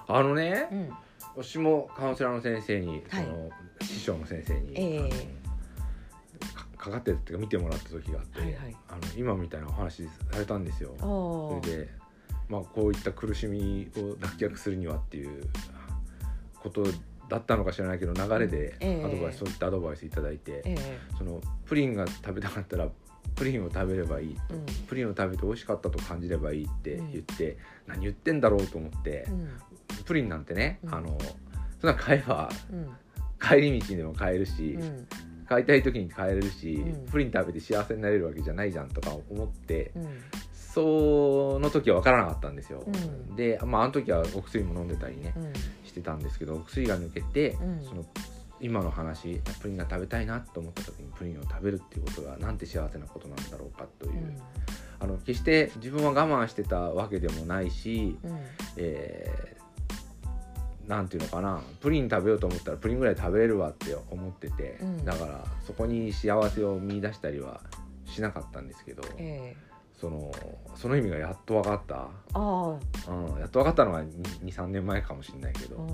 [0.08, 0.90] あのねうん、
[1.36, 3.50] 私もカウンセラーの先生に、はいその
[3.82, 5.47] 師匠の先生に、ええ
[6.78, 8.76] かかかってるっていうか見てもらった時があって、はいはい。
[8.90, 10.94] あの今みたいなお話されたんですよ。
[11.00, 11.90] それで、
[12.50, 15.44] まあ、こういった苦しみを脱却するにはっていう
[16.56, 16.86] こと
[17.30, 19.04] だったのか知らないけど流れでええ。
[19.04, 21.00] アドバイス、そういったアドバイスいただいて、ええ。
[21.18, 22.88] そのプリンが食べたかったら
[23.36, 24.66] プリンを食べればいいうん。
[24.88, 29.50] プリンを食べて美味しかったと感じればいいって言って、何言ってんだろうと思って、うん。
[30.06, 30.94] プリンなんてね、うん。
[30.94, 31.18] あの
[31.82, 32.90] そんな買えばうん。
[33.40, 35.08] 帰り道でも買えるし、うん
[35.48, 37.06] 買いたい時に買えるし、うん。
[37.08, 40.08] プリン食べて幸せになれるわけじゃないじゃんとか思って、うん。
[40.54, 43.36] その時は分からなかったんですよ、うん。
[43.36, 45.54] で、まあ、あの時はお薬も飲んでたりねうん。
[45.88, 47.84] してたんですけどお薬が抜けて、うん。
[47.84, 48.06] その
[48.60, 54.42] 今の話プリンが食べたいなと思った時にプリンを食べるっていうことがなんて幸せなことなんだろうかという、
[55.00, 58.40] あの決して自分は我慢してたわけでもないし、うん。
[58.78, 65.06] えーなんていうのかなプリン食べようと思ったらプリンぐらい食べれるわって思ってて、うん。
[65.06, 67.62] だからそこに幸せを見出したりは
[68.06, 69.67] しなかったんですけど、ええ。
[70.00, 70.32] その
[70.76, 72.67] その意味がやっと分かった、ああ。
[73.12, 75.88] うん、やっと分かったのが23年前かもしれないけど、うん。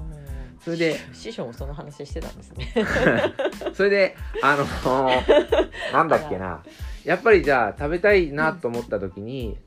[0.64, 2.74] それで師匠もその話してたんですね。
[3.74, 5.10] それであの
[5.94, 6.64] なんだっけな。
[7.04, 9.58] やっぱりじゃあ食べたいなと思った時に、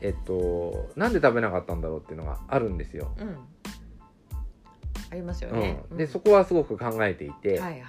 [0.00, 3.12] えっとなんで食べなかったんだろうっていうのがあるんですよ。
[3.18, 3.36] うん。
[5.12, 5.84] ありますよね。
[5.90, 7.82] うん、でそこはすごく考えていて、はいはい。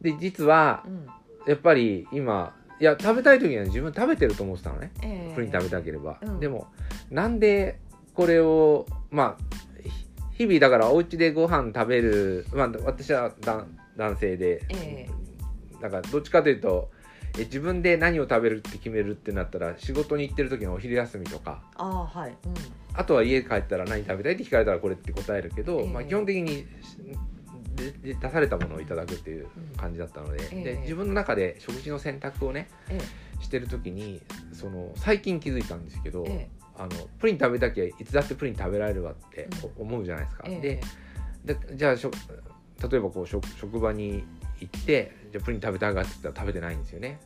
[0.00, 1.06] で実はうん。
[1.46, 6.68] やっぱり今いや食べたい時には自分食べてると思ってたのねええプリン食べたければ、うんでも
[7.10, 7.78] なんで
[8.14, 9.88] これをまあ
[10.32, 15.08] ひ日々だからお家でご飯食べるまあ私はだ男性で、え
[15.82, 16.90] だからどっちかというと
[17.38, 22.30] え自分で何を食べるって決めるってなったら仕事に行ってる時のお昼休みとかああはい。
[22.30, 22.54] うん。
[22.94, 25.88] あとは家帰ったら何食べたいって聞かれたらこれって答えるけど、ええ。
[25.88, 26.66] まあ、基本的に
[27.76, 30.64] 出されたものをいただくっていう感じだったので,、ええ。
[30.64, 33.00] で自分の中で食事の選択をねえ
[33.40, 40.44] してる時にその最近気づいたんですけど、えあのプリン食べたきゃいつだってプリン食べられるわってう思うじゃないですか。
[40.46, 40.80] えで
[41.44, 42.10] でじゃあしょ
[42.90, 44.24] 例えばこう職職場に
[44.60, 47.20] 行ってじゃあプリン食べたいかって言ったら食べてないんですよね。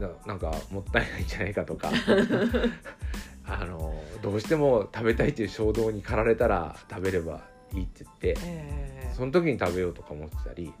[0.00, 1.90] だなんかもったいないんじゃないかとか
[3.60, 7.42] あのどうしても食べたいっていう衝動に駆られたら食べれば
[7.74, 10.72] いいって言ってええその時に食べようとか思ってたり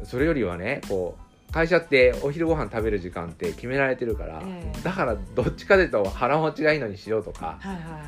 [0.00, 0.06] うん。
[0.06, 8.02] それよりはねこう会社ってお昼ご飯食べる時間って決められてるから、ええだからどっちかというと腹持ちがいいのにしようとかはいはいはいはい。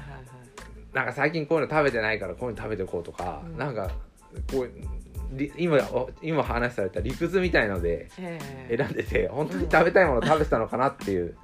[0.93, 3.91] なんか最近こういうの食べてないからこういうの食べておこうとか、うんなんか
[4.51, 4.71] こう
[5.33, 5.79] り今
[6.23, 11.37] 今話された理屈みたいのでええ選んでて本当に食べたいものを食べてたのかなっていう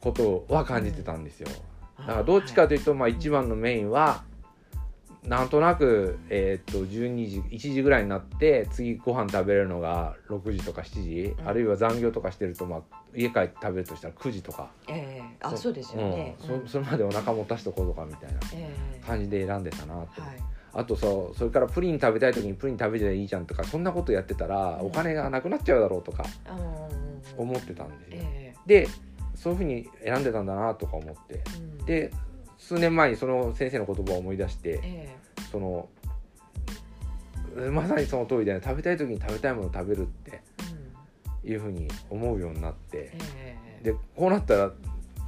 [0.00, 1.48] ことは感じてたんですよ。
[1.98, 4.24] だからどっちかというと、まあ、一番のメインは
[5.26, 11.48] なんとなく、えーっと12時1時ぐらいになって次ご飯食べれるのが6時とか7時、うん。
[11.48, 12.80] あるいは残業とかしてると、まあ、
[13.16, 14.68] 家帰って食べるとしたら9時とか。
[14.86, 16.36] ええあそうですよね。
[16.42, 20.10] うんそそれまでお腹持たしとこうとかみたいなええ感じで選んでたなと、はい。
[20.74, 24.86] あとそうそれからプリン食べたい時にプリン食べていいじゃんとかそんなことやってたらうん。
[24.88, 26.24] お金がなくなっちゃうだろうとか
[27.38, 28.18] 思ってたんですよ。
[28.24, 28.54] え。
[28.66, 28.88] で
[29.44, 31.42] そういうふうに選んでたんだなとか思って。
[31.44, 31.84] えうん。
[31.84, 32.10] で
[32.56, 35.16] 数年前にその先生の言葉を思い出してえ
[35.52, 35.86] その
[37.70, 40.40] まさにその通りで、ね、食べたい時に食べたいものを食べるって
[41.44, 43.10] いうふうに思うようになって。
[43.12, 43.84] ええ。
[43.84, 44.72] でこうなったら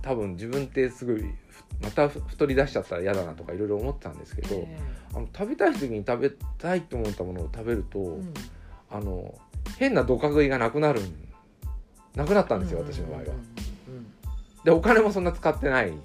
[0.01, 1.27] 多分自分ってすごいふ
[1.83, 4.79] またふ太り出しちゃったら嫌だなとかいろいろ思ってたんですけど、え
[5.13, 8.35] あの食べたい時に食べたいと思ったものを食べると、えうん。
[8.89, 9.39] あの
[9.79, 11.03] 変などか食いがなくなる
[12.15, 13.25] なくなったんですよ、私の場合は。
[13.25, 13.76] うん
[14.67, 15.89] でお金もそんな使ってない。
[15.89, 15.95] うん。
[15.95, 16.01] うん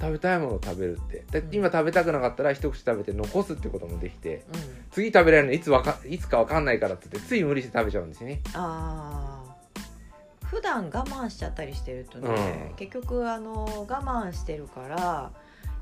[0.00, 1.24] 食べたいものを食べるって。
[1.30, 1.54] でうん。
[1.54, 4.60] 今食べたくなかったら一口食べて残すってこともできてうん。
[4.90, 8.40] 次食べられるのいつわかいつか分かんないからって言ってつい無理して食べちゃうんですよね。
[8.54, 12.76] ああ普段我慢しちゃったりしてるとね、うん。
[12.76, 15.32] 結局あの我慢してるから、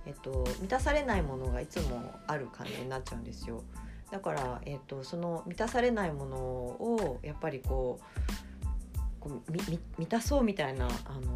[0.05, 3.63] えっと、満たされないものがいつもある感じになっちゃうんですよ。
[4.11, 8.48] だから、えっと、その満たされないものをやっぱりこう
[9.29, 9.53] こう
[9.99, 11.33] 満たそうみたいなあの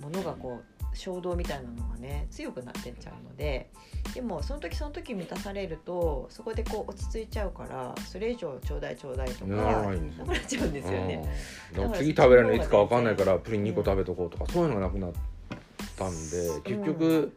[0.00, 3.70] ものがこう衝動みたいなのがね強くなってっちゃうので
[4.14, 9.64] でもその時その時満たされるとそこでこう落ち着いちゃうからそれ以上ちょうだいちょうだいとかな
[10.24, 11.28] くなっちゃうんですよね。
[11.72, 11.82] うん。
[11.82, 15.12] だから次食べれるのいつかわかんないからプリン2個食べとこうとかそういうのがなくなっ
[15.96, 17.32] たんで結局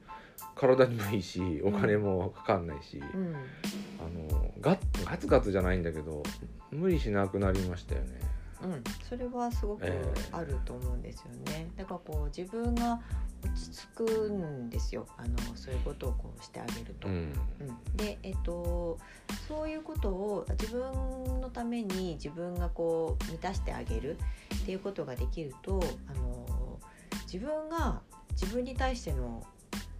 [0.56, 3.36] 体にもいいしお金もかかんないし、うん。
[4.00, 6.24] あのガッガツガツじゃないんだけど
[6.71, 8.19] 無理しなくなりましたよね。
[8.65, 11.67] うん、それはすごくええあると思うんですよね。
[11.78, 12.99] だからこう自分が
[13.43, 15.08] 落ち着くんですよ。
[15.17, 17.08] あのそういうことをこうしてあげると。
[17.08, 18.97] うんうん、で、えっと、
[19.47, 24.17] そういうことを自分のために自分がこう満たしてあげる
[24.62, 26.80] っていうことができるとあの
[27.32, 28.01] 自分が
[28.32, 29.45] 自分に対しての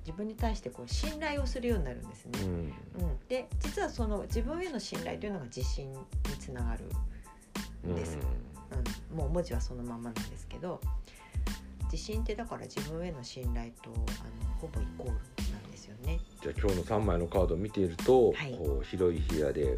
[0.06, 2.40] 自分に対してこう信頼をするようになるんですね。
[2.44, 6.00] うんうん、で実はその自分への信頼というのが自信に
[6.40, 6.86] つながる、
[7.86, 8.22] うんですうん、
[9.14, 10.82] もう文字はそのままなんですけど
[11.92, 15.14] 自信ってだから自分への信頼とあのほぼイコール
[15.54, 16.20] なんですよね。
[16.42, 18.52] じゃあ今日の3枚のカードを見ていると、はい。
[18.54, 19.78] こう広い視野で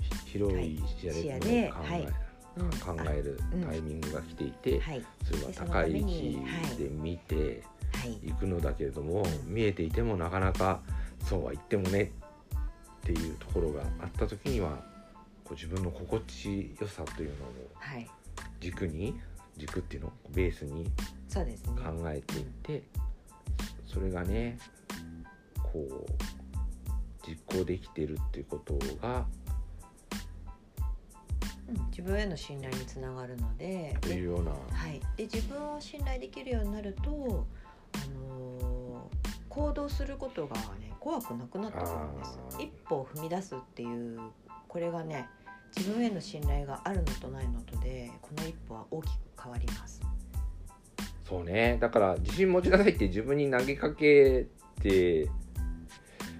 [0.00, 2.08] ひ広い視野で,、視野で考えはい。
[2.56, 2.70] うん。
[2.70, 3.62] 考えるうん。
[3.64, 5.04] タイミングが来ていて、はい。
[5.24, 6.38] それは高い位置
[6.78, 8.12] で見てはい。
[8.28, 10.80] いくのだけれども、見えていてもなかなか
[11.24, 12.08] そうは言ってもねっ
[13.02, 14.95] ていうところがあった時には
[15.46, 18.08] こう自分の心地よさというのをはい。
[18.60, 19.18] 軸に
[19.56, 20.08] 軸っていうの？
[20.08, 20.90] をベースに
[21.28, 21.72] そうですね。
[21.82, 22.82] 考えていって
[23.86, 24.58] それがね
[25.62, 29.26] こう実行できてるっていうことが
[31.68, 34.56] うん、自分への信頼につながるのでで,、というようなは
[34.88, 37.44] い、で自分を信頼できるようになると、
[37.92, 37.98] あ
[38.30, 42.62] のー行動することがね怖くなくなってくるんですあー。
[42.62, 44.20] 一歩を踏み出すっていう
[44.68, 45.26] これがね
[45.76, 50.00] 自分への信頼があるのとないのとでこの一歩は大きく変わります。
[51.28, 54.46] そうねだから自信持ちなさいって自分に投げかけ
[54.80, 55.28] て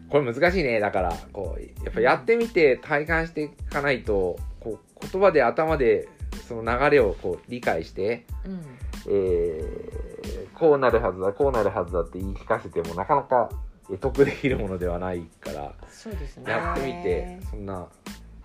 [0.09, 6.09] これ難しいねだからこうやっぱやってみて体感していかないとこう言葉で頭で
[6.46, 8.61] その流れをこう理解してうん
[9.09, 10.07] えー
[10.55, 13.51] こうなるはずだこうなるはずだって言い聞かせてもなかなか
[13.88, 16.51] 得得できるものではないからそうですね。
[16.51, 17.81] やってみてそんな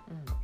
[0.09, 0.40] うん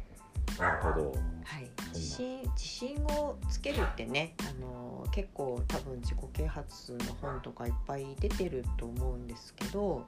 [0.60, 1.12] なるほど。
[1.43, 10.06] はい、自信自信をつけるってねあの結構多分自己啓発の本とかいっぱい出てると思うんですけど、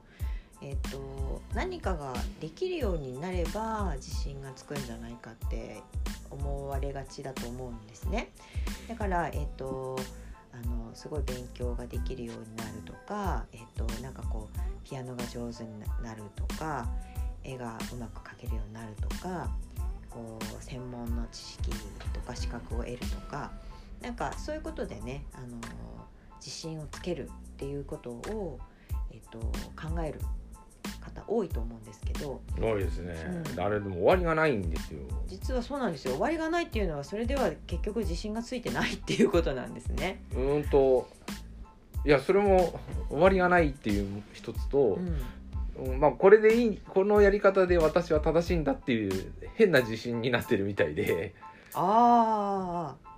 [0.60, 5.82] えっと何かができるようになれば自信がつくんじゃないかって
[6.30, 8.30] 思われがちだと思うんですね。
[8.88, 9.98] だから、えっと
[10.52, 14.58] あのすごい勉強ができるようになるとか、えっとなんかこう
[14.88, 15.70] ピアノが上手に
[16.02, 16.88] なるとか
[17.44, 19.50] 絵がうまく描けるようになるとか
[20.10, 21.70] こう専門の知識
[22.12, 23.52] とか資格を得るとか
[24.02, 25.46] なんかそういうことでねあの
[26.36, 28.58] 自信をつけるっていうことを、
[29.12, 30.20] えっと、考える
[31.00, 32.40] 方多いと思うんですけど。
[32.58, 33.14] 多いですね、
[33.54, 33.60] うん。
[33.60, 35.00] あれでも終わりがないんですよ。
[35.26, 36.12] 実はそうなんですよ。
[36.12, 40.22] 終わりがないっていうのはそれでは結局自信がついてないっていうことなんですね。
[40.32, 41.08] うーんと
[42.06, 45.22] いやそれも終わりがないっていう一つとう、んうん
[45.98, 51.34] まあこれでいいこのやり方で私は正しいんだっていう変な自信になってるみたいで。
[51.74, 53.10] ああ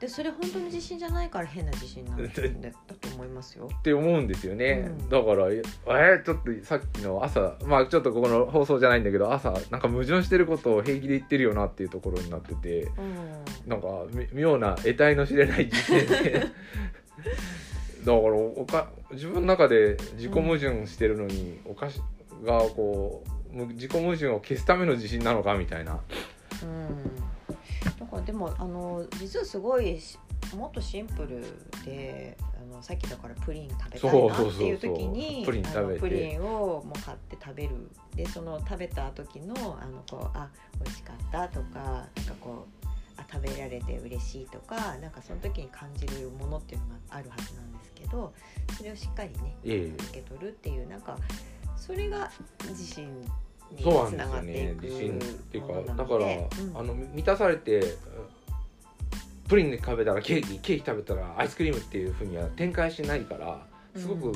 [0.00, 3.68] でそれ本当に自信じゃないから変な自信なんだだと思いますよ。
[3.70, 5.08] って思うんですよね、うん。
[5.10, 13.68] だからえーちょっとさっきの朝まあちょっとここの放送じゃないんだけど朝なんか矛盾してることを平気で言ってるよなっていうところになっててうん。
[13.68, 16.46] なんかみ妙な得体の知れない自信で
[18.00, 22.00] だからおか自分の中で自己矛盾してるのに、おかし
[22.44, 26.00] がこうむ自己矛盾を消すための自信なのかみたいな。
[26.62, 27.16] うん、
[27.98, 30.18] だからでもあの実はすごいし
[30.54, 31.42] もっとシンプル
[31.84, 35.78] であのさっきだからプリン食べたいなっていう時にプリン食べて。
[35.78, 36.46] あのプリンを
[36.84, 37.70] もう買って食べる。
[38.14, 40.48] でその食べた時のあのこうあ
[40.82, 42.86] 美味しかったとかなんかこう
[43.16, 47.59] あ食べられて嬉しいとかなんかその時に感じるものっていうのがあるはずなんですけ
[48.10, 48.32] ど
[48.76, 50.04] それをしっかりねええ。
[50.04, 51.16] 受け取るっていうなんか
[51.76, 52.30] それが
[52.68, 53.20] 自信
[53.72, 56.78] にそうなんつながっですよねていく自信っていうかだから、でうん。
[56.78, 57.96] あの満たされて
[59.48, 64.32] プリン食べたらケーキケーキ食べたらアイスクリームっていうふうには展開しないからすごく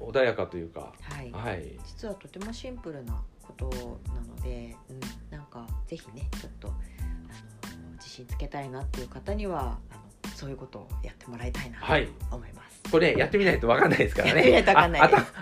[0.00, 1.78] お穏やかというか、はい、はい。
[1.84, 3.68] 実はとてもシンプルなこと
[4.08, 10.00] なので、うん、なんかぜひねちょっとあの自信つけたいなっていう方にはあの
[10.36, 14.62] そういうことをやってもらいたいなと思います、はい、これ、やってみないと分かんないですからね。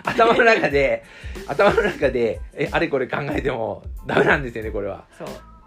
[0.05, 1.03] 頭の中で
[1.47, 5.03] 頭の中でえあれこれ考えてもダメなんですよねこれは。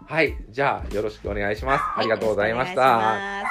[0.07, 0.35] はい。
[0.49, 3.43] じゃあよろしくお願いします、はい、ありがとうございました。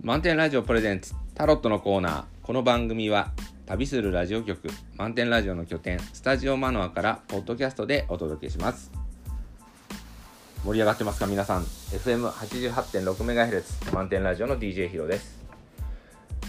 [0.00, 2.35] 満点ラジオプレゼンツタロットのコーナー。
[2.46, 3.32] この番組は
[3.66, 8.92] 旅するラジオ局満点ラジオの拠点スタジオマノアからポッドキャストでお届けします。
[10.64, 11.64] 盛り上がってますか皆さん。
[11.64, 15.44] FM88.6MHz 満点ラジオの DJ ヒロです。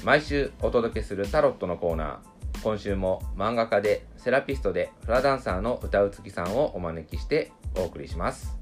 [0.03, 2.61] 毎週お届けするタロットのコーナー。
[2.61, 8.55] 今週も漫画家でセラピストでフラダンサーの歌うつきさんをお招きしてお送りします。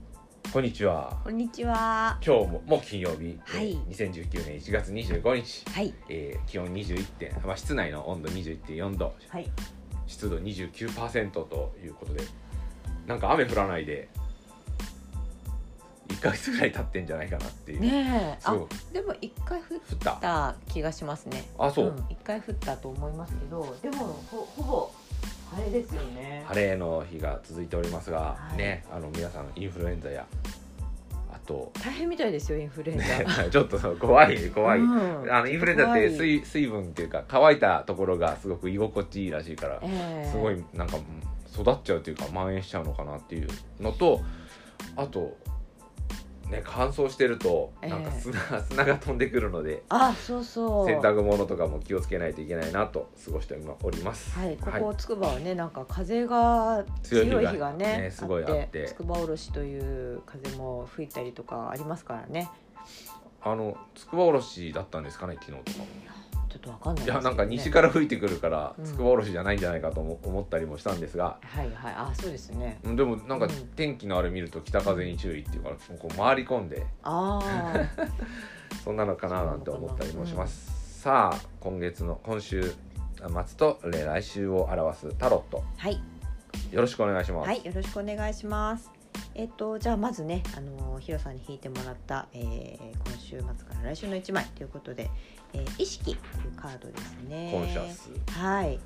[0.54, 1.18] こんにちは。
[1.24, 2.18] こんにちは。
[2.26, 3.72] 今日ももう金曜日、はい。
[3.72, 5.94] えー2019年1月25日、はい。
[6.10, 9.14] えー気温21点、まあ、室内の温度21.4度。
[9.30, 9.50] はい。
[10.08, 12.24] 湿度29%ということで。
[13.06, 14.08] なんか雨降らないで
[16.08, 18.40] 1ヶ月ぐらい経ってんじゃないかなっていう、ねえ。
[18.46, 18.58] あ
[18.94, 20.56] でも一回降ったた。
[20.70, 21.44] 気がしますね。
[21.60, 22.06] あそう、ん。
[22.10, 23.98] 一回降ったと思いますけど、でも
[24.32, 24.92] ほほぼ
[25.56, 26.44] 晴れですよね。
[26.48, 28.58] 晴れの日が続いておりますが、はい。
[28.58, 30.26] ねあの皆さんインフルエンザや
[31.32, 33.04] あと、大変みたいですよインフルエンザ。
[33.06, 35.34] ね、 ちょっと怖い怖い、うん。
[35.34, 40.30] あのインフルエンザって水水分っていうか乾いたところがすごく居心地いいらしいからええ。
[40.30, 41.04] すごいなんかうん
[41.62, 43.48] 育っちゃうというか蔓延しちゃうのかなっていう
[43.80, 44.22] のと
[44.98, 45.38] あと
[46.50, 50.86] ね乾燥してるとなんかええ砂, 砂が飛んでくるのであ、そうそう。
[50.88, 54.38] 洗濯物とかも気をつけないといけないなと過ごしております。
[54.38, 62.50] はい、ここつくばはね、なんか風が強い日がねねすごいあってつくばおろしという風も吹いたりとかありますからね。
[63.42, 65.86] あのつくばおろしだったんですかね昨日とかも。
[66.56, 67.12] ちょっとわかんないね。
[67.12, 68.86] やなんか西から吹いてくるからうん。
[68.86, 71.38] つくばおろしじゃないんじゃないかと思思ったりもしたんですが。
[71.44, 72.80] はいはい、あ、そうですね。
[72.84, 73.52] うんでもなんかうん。
[73.76, 76.86] 天気のあれ見ると北風に注意っていうからこう回り込んで。
[77.04, 78.06] ああ、
[78.84, 85.64] そんなのかななんて思ったりもします、さあ今月の今週末とえー来週を表すタロット。
[85.78, 86.02] はい、
[86.72, 88.95] よろしくお願いします、はい、よろしくお願いします。
[89.38, 95.10] えっと、じゃあまずね、あのヒロさんに引いてもらった、えー今週末から来週の一枚ということで、
[95.54, 97.52] えー意識というカードですね。
[97.52, 98.12] コンシャス。
[98.40, 98.80] はい、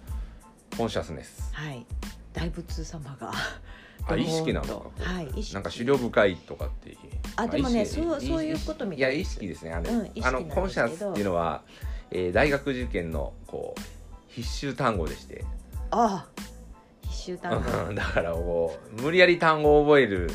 [0.75, 1.53] コンシャスネス。
[1.53, 1.85] はい、
[2.33, 3.31] 大仏様が。
[4.07, 5.53] あ意識なのかはい、意識。
[5.53, 6.97] なんか狩猟深いとかっていう
[7.35, 9.73] あでもねそうそういうことみいや意たいです識ですね。
[9.73, 11.63] あの,、うんあのコンシャスっていうのは、
[12.09, 13.81] えー大学受験のこう
[14.29, 15.45] 必修単語でして。
[15.91, 16.27] ああ、
[17.09, 17.71] 必修単語。
[17.89, 17.95] うん。
[17.95, 20.27] だからこう無理やり単語を覚えるう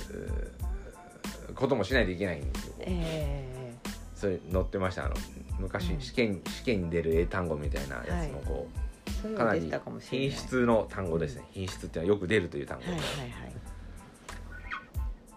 [1.53, 2.75] ーこともしないといけないんですよ。
[2.81, 3.75] え
[4.15, 5.07] それ載ってました。
[5.07, 5.15] あの
[5.59, 6.01] 昔うん。
[6.01, 8.69] 試験、試験に出る英単語みたいなやつのこ
[9.25, 9.31] うい。
[9.31, 9.73] うう、かなり。
[10.01, 11.45] 品質の単語ですね。
[11.53, 13.53] 品質っていうのはよく出るという単語、はいはいはい。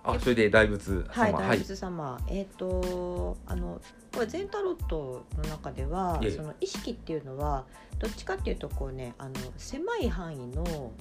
[0.04, 3.82] あそれで大仏はい、様大仏様、えっ、とあの
[4.13, 6.32] これ全タロットの中では、ええ。
[6.32, 7.65] その意識っていうのは
[8.00, 10.93] どっちかっていうとこうねあの狭い範囲の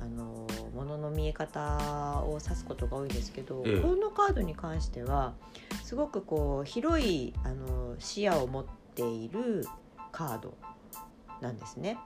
[0.00, 3.80] あのものの見え方を指すことが多いんですけど、ええ。
[3.80, 5.34] このカードに関しては
[5.84, 9.66] すごくこう広いあの視野を持っている
[10.12, 10.54] カード
[11.40, 11.98] なんですね。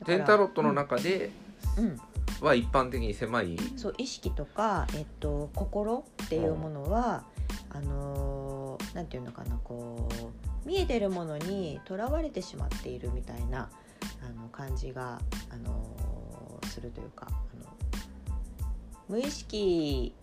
[0.00, 1.30] だから全タロットの中で
[1.76, 1.84] うん。
[1.84, 2.00] うん。
[2.40, 7.24] は一般的に狭い、そう意識とか、えっと、心っていうものは、
[7.70, 10.08] あのーなんていうのかなこ
[10.64, 13.70] う見えてるものにとらわれてしまっているみたいな
[14.22, 16.13] あの感じが、あのー
[16.74, 17.70] するというかあの
[19.08, 20.14] 無意識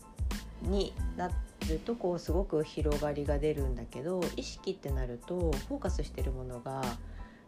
[0.62, 1.30] にな
[1.70, 6.82] るとこうすごく広がりが出るんだけど意識ってなるとフォーカスしてるものが、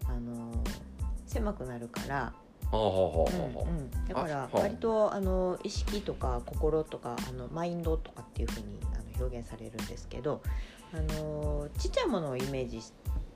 [0.05, 0.93] あのー
[1.33, 2.33] 狭くなるから。
[4.07, 10.41] だから割とあの意識とか心とかあのマインドとかっていうふうにあの表現されるんですけど
[10.91, 12.91] あのちっちゃいものをイメージし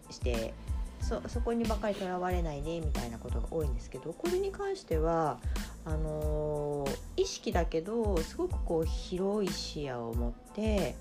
[0.10, 0.56] して
[1.02, 5.40] そそこにばかりとらわれないでみたいなことが多いんですけどこれに関しては
[5.86, 10.96] あの意識だけどすごくこう広い視野を持って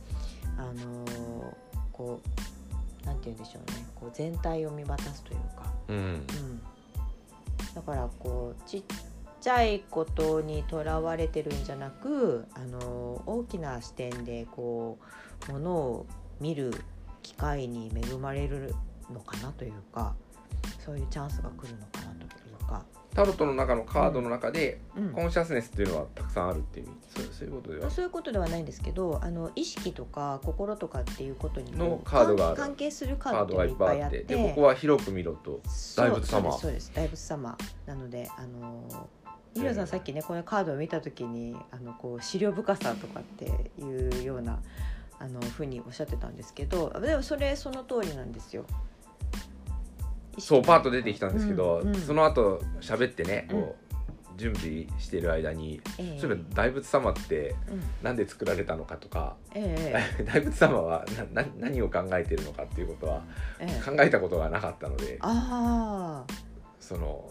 [0.57, 1.55] あの
[1.93, 3.87] こうなんて言うんでしょうね。
[3.95, 5.73] こう全体を見渡すというか。
[5.89, 5.97] うん。
[5.97, 6.27] うん、
[7.75, 8.83] だからこうちっ
[9.41, 14.99] ちゃいことにとらわれてるんじゃなくあの大きな視点でこ
[15.49, 16.07] うものを
[16.41, 16.75] 見る
[17.23, 18.75] 機会に恵まれる
[19.13, 20.15] のかなというか
[20.85, 22.85] そういうチャンスが来るのかなというか、
[23.15, 25.11] タロットの中のカードの中で、うん。
[25.11, 27.91] コンシャスネスっていうのはたくさんあるっていう意味そうそういうことでは。
[27.91, 35.61] そういうことではないんですけどあの意識とか心とかっていうことにのカードが関関係するカカードがいっぱいあっててでここは広く見ろと。
[35.97, 36.53] 大仏様。
[36.53, 37.57] そうです大仏様。
[37.87, 39.09] なのであの
[39.55, 44.61] イラさんさっきねこのカードを見た時にあのこう資料深さとかっていうような
[45.19, 48.67] あのふうにおっしゃってたんですけどでもそれその通りなんですよ。
[50.39, 51.95] そうパーッと出てきたんですけど、うんうん。
[51.95, 53.87] その後喋ってねこう、
[54.39, 56.21] 準備してる間にええ。
[56.21, 57.83] そういえば大仏様ってうん。
[58.03, 60.25] なんで作られたのかとかええ。
[60.25, 63.23] 大仏様はなな何を考えてるのかっていうことは
[63.59, 63.83] ええ。
[63.91, 66.33] 考えたことがなかったのでああ
[66.81, 67.31] その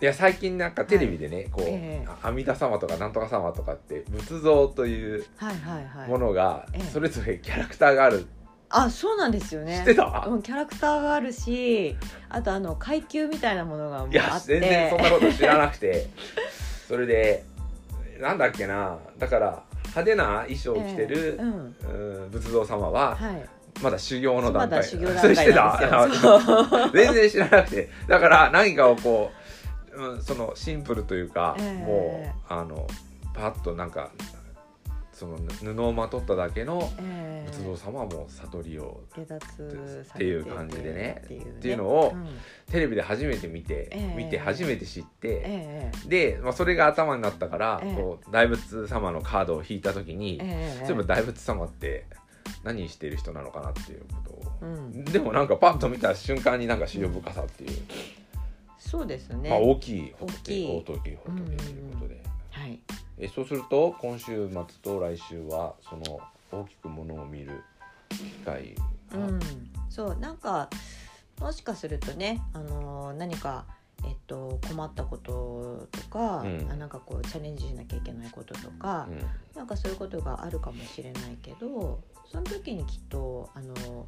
[0.00, 2.08] いや最近なんかテレビでね、こう、ええ。
[2.22, 6.08] 阿弥陀様とかなんとか様とかって仏像というはいはいはい。
[6.08, 6.82] ものがええ。
[6.82, 8.26] それぞれキャラクターがある、
[8.76, 9.78] あそうなんですよね。
[9.78, 11.96] 知ってた、うん、キャラクターがあるし
[12.28, 14.58] あとあの階級みたいなものがもういやあって。
[14.58, 16.08] 全然そんなこと知らなくて。
[16.88, 17.44] それで
[18.20, 18.98] なんだっけな。
[19.18, 21.76] だから派手な衣装を着てるええ、うん。
[22.24, 23.48] うん仏像様ははい。
[23.82, 24.70] まだ修行の段階。
[24.70, 26.28] まだ修行段階なんですた？
[26.28, 26.90] よそう。
[26.94, 27.90] 全然知らなくて。
[28.08, 29.30] だから何かをこ
[29.96, 31.84] う、うん、そのシンプルというか、ええ。
[31.84, 32.86] もうあの
[33.34, 34.10] パッとなんか
[35.14, 37.50] その布をまとっただけのええ。
[37.50, 41.22] 仏像様はもう悟りをっていう感じでね。
[41.24, 41.28] っ
[41.60, 42.26] ていう,、のをん。
[42.70, 44.14] テレビで初めて見て、ええ。
[44.16, 46.08] 見て初めて知って、ええ。
[46.08, 47.94] で、まあ、それが頭になったから、ええ。
[47.94, 50.86] こう大仏様のカードを引いた時に、ええ。
[50.86, 52.06] そういえば大仏様って
[52.64, 57.70] 何してる人なのかなっていうことを、うん、でもなんかパッと見た瞬間になんか資料深さっていう、
[58.78, 60.66] そうですね、まあ、大きい大きい。
[60.66, 61.30] 大きい仏というこ
[62.00, 62.22] とで、
[62.54, 62.80] はい。
[63.18, 67.62] えそうすると今週末と来週はその大きくものを見る
[68.10, 68.74] 機会
[69.12, 69.40] が、うん、
[69.88, 70.68] そうなんか
[71.40, 73.66] もしかするとね、あのー何か、
[74.04, 76.68] えっと、困ったこととか、うん。
[76.70, 79.20] あなんかこうチャレンジしなきゃいけないこととか、うん。
[79.56, 82.00] なんかそういうことがあるかもしれないけど
[82.30, 84.06] その時にきっとあの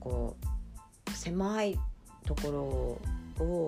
[0.00, 0.36] こ
[1.06, 1.78] う狭い
[2.26, 3.00] とこ
[3.38, 3.66] ろを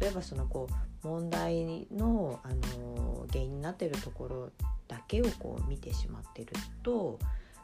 [0.00, 4.50] 例えばそのこう問題のあの原因になっているところ
[4.88, 7.18] だけをこう見てしまってると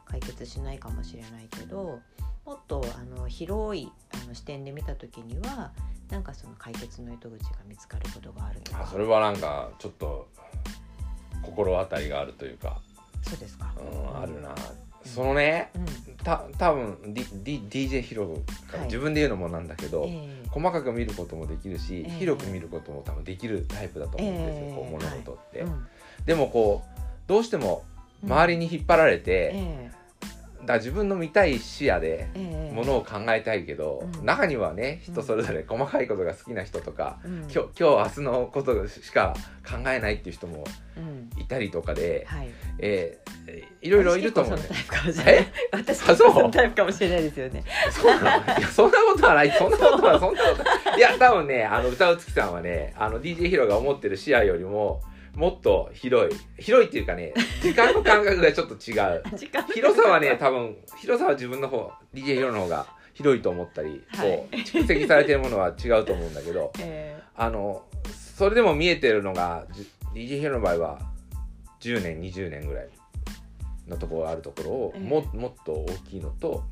[0.05, 1.99] 解決しないかもしれないけど
[2.45, 5.71] もっとあの広いあの視点で見た時には
[6.09, 10.27] なんかその解決の糸口が見つかることがあるあそれはなんかちょっと
[11.41, 12.79] 心当たりがあるというか、
[13.21, 14.55] そうですか、うん、あるな、
[15.05, 15.85] そのねうん。
[16.23, 18.85] た多分 D D DJ ヒロがはい。
[18.85, 20.09] 自分で言うのもなんだけど、え
[20.43, 20.47] え。
[20.49, 22.09] 細かく見ることもできるし、ええ。
[22.19, 24.75] 広く見ることも多分できるタイプだと思うんですよ、ええ。
[24.75, 25.87] こう物事って、うん。
[26.25, 27.83] でもこうどうしても
[28.23, 29.91] 周りに引っ張られて、え
[30.65, 32.69] だ自分の見たい視野でええ。
[32.71, 34.25] えものを考えたいけど、うん。
[34.25, 37.39] 中にはね人それぞれ細かいことが好きな人とか、うん。
[37.43, 39.35] 今日今日明日のことしか
[39.65, 40.65] 考えないっていう人も
[40.97, 41.29] うん。
[41.39, 42.49] いたりとかで、はい。
[42.79, 43.25] えー
[43.81, 44.63] いろいろいると思うね。
[44.65, 45.45] 私結構そのタイプかもしれない。
[45.45, 45.51] え？
[45.71, 47.63] 私そのタイプかもしれないですよね。
[47.91, 48.25] そうい
[48.61, 49.51] やそんなことはない。
[49.55, 55.01] そんなことはそんなことはいや多分ねあの歌うつきさんはねあの DJ ヒロが思ってる視野よりも
[55.35, 59.23] もっと広い広いっていうかね 時間の感覚がちょっと違う。
[59.73, 64.37] 広さはね多分広さは自分の方 DJ ヒロの方が広いと思ったり、はい。
[64.37, 67.85] こう蓄積されてるものは違うと思うんだけど えあの
[68.37, 70.99] それでも見えてるのがじ DJ ヒロの場合は
[71.81, 72.89] 10年20年ぐらい
[73.87, 75.01] のところがあるところを、ええ。
[75.01, 76.63] ももっと大きいのと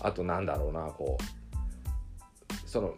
[0.00, 2.94] あとなんだろうなこうその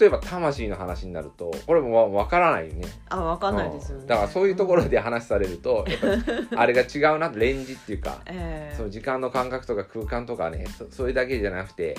[0.00, 2.86] 例えば魂の話になるとこれもわからないよね。
[2.86, 4.02] ーあわかんないですよね。
[4.02, 4.08] うん。
[4.08, 5.84] だからそういうところで話されると、
[6.56, 8.76] あれが違うなレンジっていうかええ。
[8.76, 11.96] その時間の感覚とか空間とかねそそれだけじゃなくて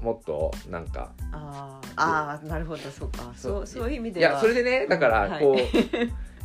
[0.00, 1.92] もっとなんかあー。
[1.96, 3.30] あーなるほどそうか。
[3.36, 3.66] そう。
[3.66, 4.32] そういう意味いでは。
[4.32, 5.40] やそれでねだからはい。
[5.42, 5.56] こう、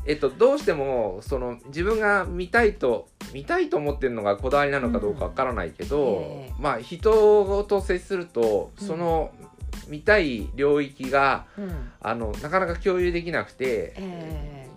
[0.05, 6.53] えっとどうしてもその自分が見たいと見たいと思ってるのがこだわりなのかどうかわからないけど、ええ。
[6.59, 8.87] まあ人と接するとうん。
[8.87, 9.31] その
[9.89, 11.91] 見たい領域が、うん。
[11.99, 14.67] あのなかなか共有できなくて、え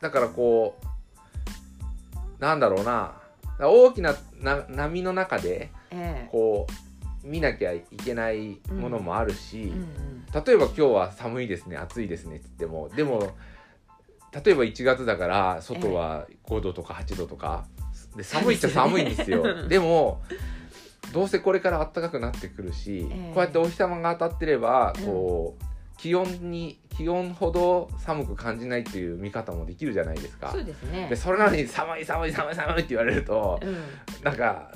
[0.00, 3.14] だからこうなんだろうな。
[3.58, 6.28] 大きなな波の中でええ。
[6.30, 6.66] こ
[7.24, 10.44] う見なきゃいけないものもあるし、えうんうん。
[10.44, 13.34] 例えば今日は寒いですね暑いですねって言ってもでも
[14.32, 17.66] 例えば1月だから外は5度とか8度とか
[18.16, 19.44] で寒いっちゃ寒いんですよ。
[19.68, 20.22] でも
[21.12, 23.34] どうせこれから暖かくなってくるし、ええ。
[23.34, 25.04] こうやってお日様が当たってればうん。
[25.04, 25.64] こう、
[25.96, 30.50] 気温に気温ほど寒く感じないっていう見方もできるじゃないですか。
[30.50, 31.08] そうですね。
[31.08, 33.76] でそれなのに寒い寒い寒い寒いって言われるとうん。
[34.24, 34.70] なんか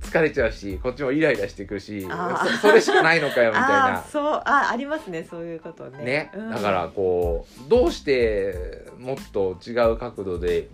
[0.00, 6.04] 疲れちゃうしこっちもイライラしてくるしそそれしかないのかよみたい あなーそうあありますねそういうことね。
[6.04, 6.50] ね、うん。
[6.50, 10.68] だからこうどうしてもっと違う角度で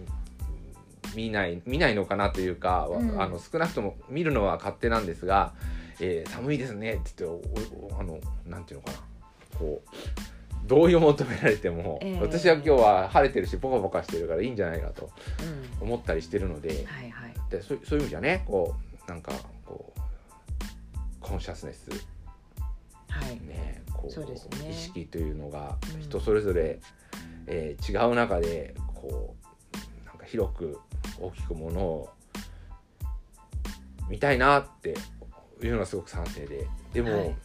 [1.14, 3.20] 見ない見ないのかなというか、わうん。
[3.20, 5.52] あの少なくとも見るのは勝手なんですが
[6.00, 7.46] 「えー寒いですね」って言って
[7.98, 8.98] あのなんていうのかな。
[9.58, 9.90] こう
[10.66, 15.10] 同意を求められても、ええ私は今日は晴れてるしポカポカしてるからいいんじゃないかと
[15.80, 15.88] うん。
[15.88, 17.34] 思ったりしてるのではいはい。
[17.50, 18.74] でそうそういう意味じゃねこ
[19.06, 19.32] うなんか
[19.66, 20.00] こう
[21.20, 21.90] コンシャスネス
[23.08, 23.34] はい。
[23.46, 24.20] ねこう
[24.64, 24.70] ね。
[24.70, 26.00] 意識というのがうん。
[26.00, 26.78] 人それぞれ、
[27.48, 29.41] えー違う中でこう
[30.32, 30.78] 広く
[31.20, 32.10] 大きくものを
[34.08, 34.94] 見たいなって
[35.62, 36.66] いうのはすごく賛成で。
[36.94, 37.36] でも、はい。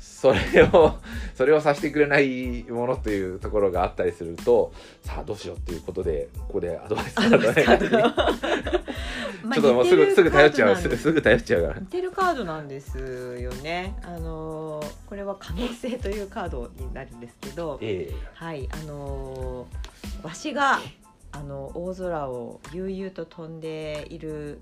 [0.00, 0.94] それを
[1.34, 4.72] それをさせてくれないものというところがあったりすると
[5.02, 10.96] さあどうしようっていうことでここでアドバイスカード ちょっともうすぐすぐ頼っちゃうす。
[10.96, 11.80] すぐ頼っちゃうから。
[11.80, 12.96] 似てるカードなんです
[13.40, 13.96] よね。
[14.02, 18.14] あのーこれは可能性というカードになるんですけど、ええ。
[18.34, 20.80] はい、あのーわしが
[21.32, 24.60] あの大空を悠々と飛んでいる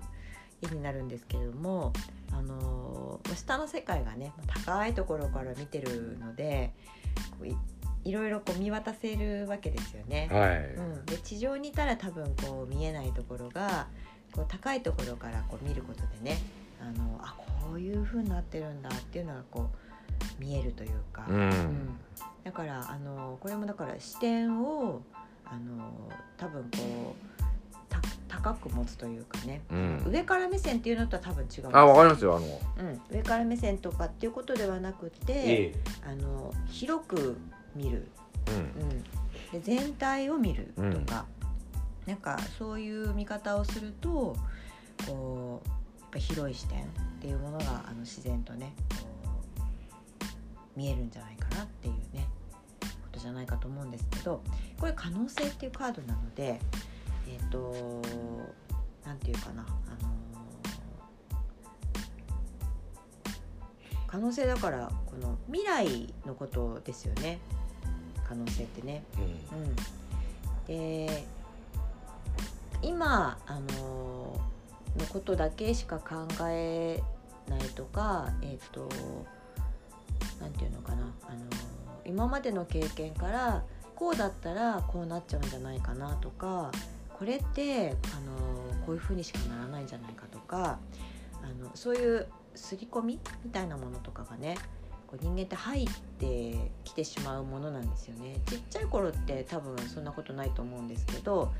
[0.61, 1.93] 絵になるんですけれども、
[2.31, 6.73] あのー下の世界がね高いところから見てるので、
[7.43, 7.55] い
[8.03, 10.27] いろいろこう見渡せるわけですよね。
[10.31, 13.87] はい、うん、で地上にいたら多分こう見えないところが
[14.31, 16.39] こう高いところからこう見ることでね
[16.81, 19.69] あのあこういう風になってるんだっていうのがこ
[20.39, 21.35] う見えるというか、うん。
[21.35, 21.99] うん。
[22.43, 25.01] だからあのこれもだから視点を
[25.51, 27.41] あの多分こう
[27.89, 30.03] た高く持つというかね、うん。
[30.07, 31.69] 上から目線っていうのとは多分違う。
[31.73, 35.75] あわかりますよあの、うん、上から目線とかっていうことではなくて、え
[36.05, 37.37] あの広く
[37.75, 38.07] 見る。
[38.47, 38.57] えうん。
[38.57, 38.59] う
[38.93, 39.03] ん、
[39.51, 40.81] で全体を見ると
[41.13, 41.25] か、
[42.07, 44.37] なんかそういう見方をすると
[45.05, 46.85] こうやっぱ広い視点っ
[47.19, 48.73] ていうものがあの自然とね
[50.75, 52.27] 見えるんじゃないかなっていうね
[53.21, 54.41] じゃないかと思うんですけど
[54.79, 56.59] これ可能性っていうカードなので
[57.27, 58.01] えっ、と
[59.05, 60.11] なんていうかなあの
[64.07, 67.39] 可能性だからこの未来のことですよね。
[68.27, 69.03] 可能性ってね。
[69.53, 69.75] うん、
[70.67, 71.25] で
[72.81, 74.39] 今あの
[74.97, 77.01] のことだけしか考え
[77.47, 78.89] ないとかえっ、と
[80.41, 81.39] なんていうのかなあの
[82.05, 83.63] 今までの経験から
[83.95, 86.71] こうだったらこうなっちゃうんじゃないかなとか
[87.13, 87.95] これってあの
[88.85, 90.79] こういうふうにしかならないんじゃないかとか
[91.43, 94.57] あのそういう刷り込みみたいなものとかがね
[95.07, 95.87] こう人間って入っ
[96.17, 98.37] てきてしまうものなんですよね。
[98.47, 101.51] ちっちゃい頃って多分そんなことないと思うんですけど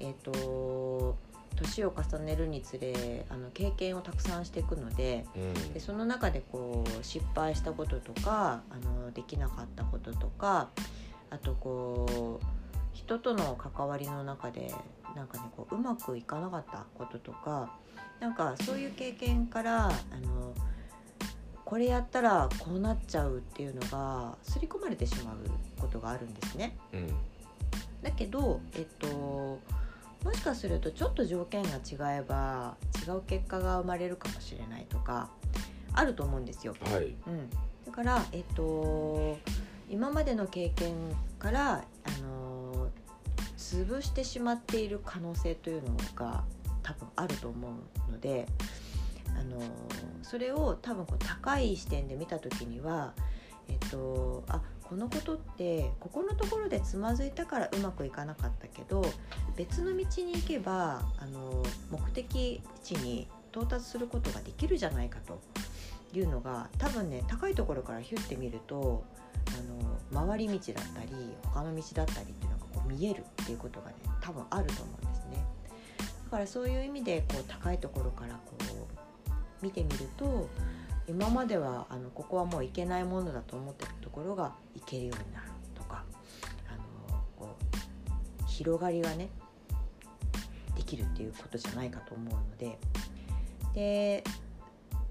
[0.00, 1.16] えっ、と
[1.56, 10.68] 年を重ねるにつれあの経験をたくさんしていくのでうんでその中でこう失敗したこととかあのできなかったこととか
[11.30, 12.46] あとこう
[12.92, 14.72] 人との関わりの中で
[15.14, 17.76] なんかねこううまくいかなかったこととか
[18.20, 19.90] なんかそういう経験からあ
[20.24, 20.54] の
[21.64, 25.36] これやったらこうなっちゃうっていうのが刷り込まれてしまう
[25.80, 26.76] ことがあるんですね。
[26.92, 27.10] うん
[28.06, 29.58] だけど、えっと、
[30.24, 35.30] もしかするとちょっと条件が違えば違う結果が生まれるかもしれないとか
[35.92, 36.74] あると思うんですよ。
[36.80, 37.50] はいうん、
[37.86, 39.38] だから、えっと、
[39.88, 40.94] 今までの経験
[41.38, 42.88] から、あの
[43.56, 46.44] 潰してしまっている可能性というのが
[46.82, 47.68] 多分あると思
[48.08, 48.46] うので、
[49.38, 49.60] あの
[50.22, 53.14] それを多分こう高い視点で見た時には、
[53.68, 59.04] えっと、あこのことってここのところでつまずいたからうまくいかなかったけど
[59.56, 65.40] 別の道に行けばあの目的地に到達することができるじゃないかと
[66.16, 69.04] いうのが多分ね高いところからヒュッて見ると
[70.12, 71.10] あの回り道だったり
[71.42, 75.44] 他の道だったりっていうのがこう見えるっていうことがね多分あると思うんですね。
[76.26, 80.48] だからそういう意味でこう高いところからこう見てみると
[81.08, 86.04] 今まではあのここはもう行けないものだと思ってたところが行けるようになるとか
[86.68, 86.72] あ
[87.12, 89.28] のこう広がりがね
[90.76, 92.78] できるっていうことじゃないかと思うので。
[93.74, 94.24] で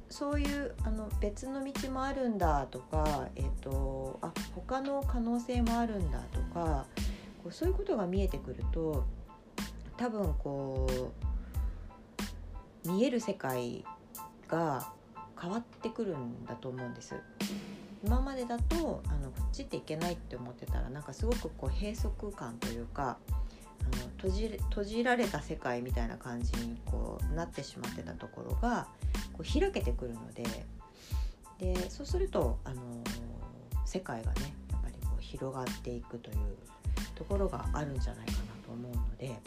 [0.09, 6.85] そういうあの別の道もあるんだとか、えっとあ他の可能性もあるんだとか
[7.43, 9.03] こうそういうことが見えてくると
[9.97, 10.87] 多分こ
[12.85, 13.83] う見える世界
[14.47, 14.93] が
[15.45, 17.15] 変わってくるんだと思うんです。
[18.03, 23.17] 今までだとあのこっちっていけないって思ってたらなんかすごくこう閉塞感というか
[23.79, 28.87] あの閉じ閉じられた世界みたいな感じにこうなってしまってたところが
[29.33, 30.43] こう開けてくるので
[31.59, 32.81] でそうするとあの
[33.85, 36.37] 世界がねやっぱりこう広がっていくという
[37.15, 39.39] ところがあるんじゃないかなと思うので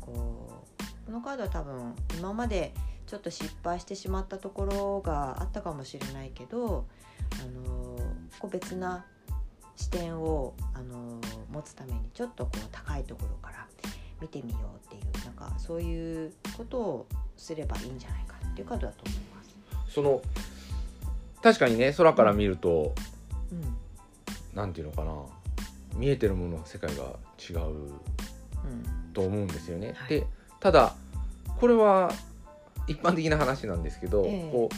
[0.00, 2.74] こうこのカードは多分今まで
[3.06, 6.86] ちょっと失敗してしまったところがあったかもしれないけど
[7.40, 7.96] あの
[8.38, 9.06] こう別な
[9.76, 13.66] 視点をあの持つためにちょっとこう高いところから
[14.20, 19.44] 見てみようっていうなんかそういうことをすればいいんじゃないかっていうカードだと思いま
[19.86, 19.92] す。
[19.92, 20.22] その
[21.42, 22.94] 確かにね空から見ると
[23.52, 23.76] うん
[24.56, 25.12] なんていうのかな
[25.94, 27.04] 見えてるものの世界が
[27.38, 29.92] 違ううんと思うんですよね。
[29.96, 30.26] はいで
[30.60, 30.94] ただ
[31.60, 32.10] これは
[32.86, 34.50] 一般的な話なんですけど、ええ。
[34.52, 34.74] こう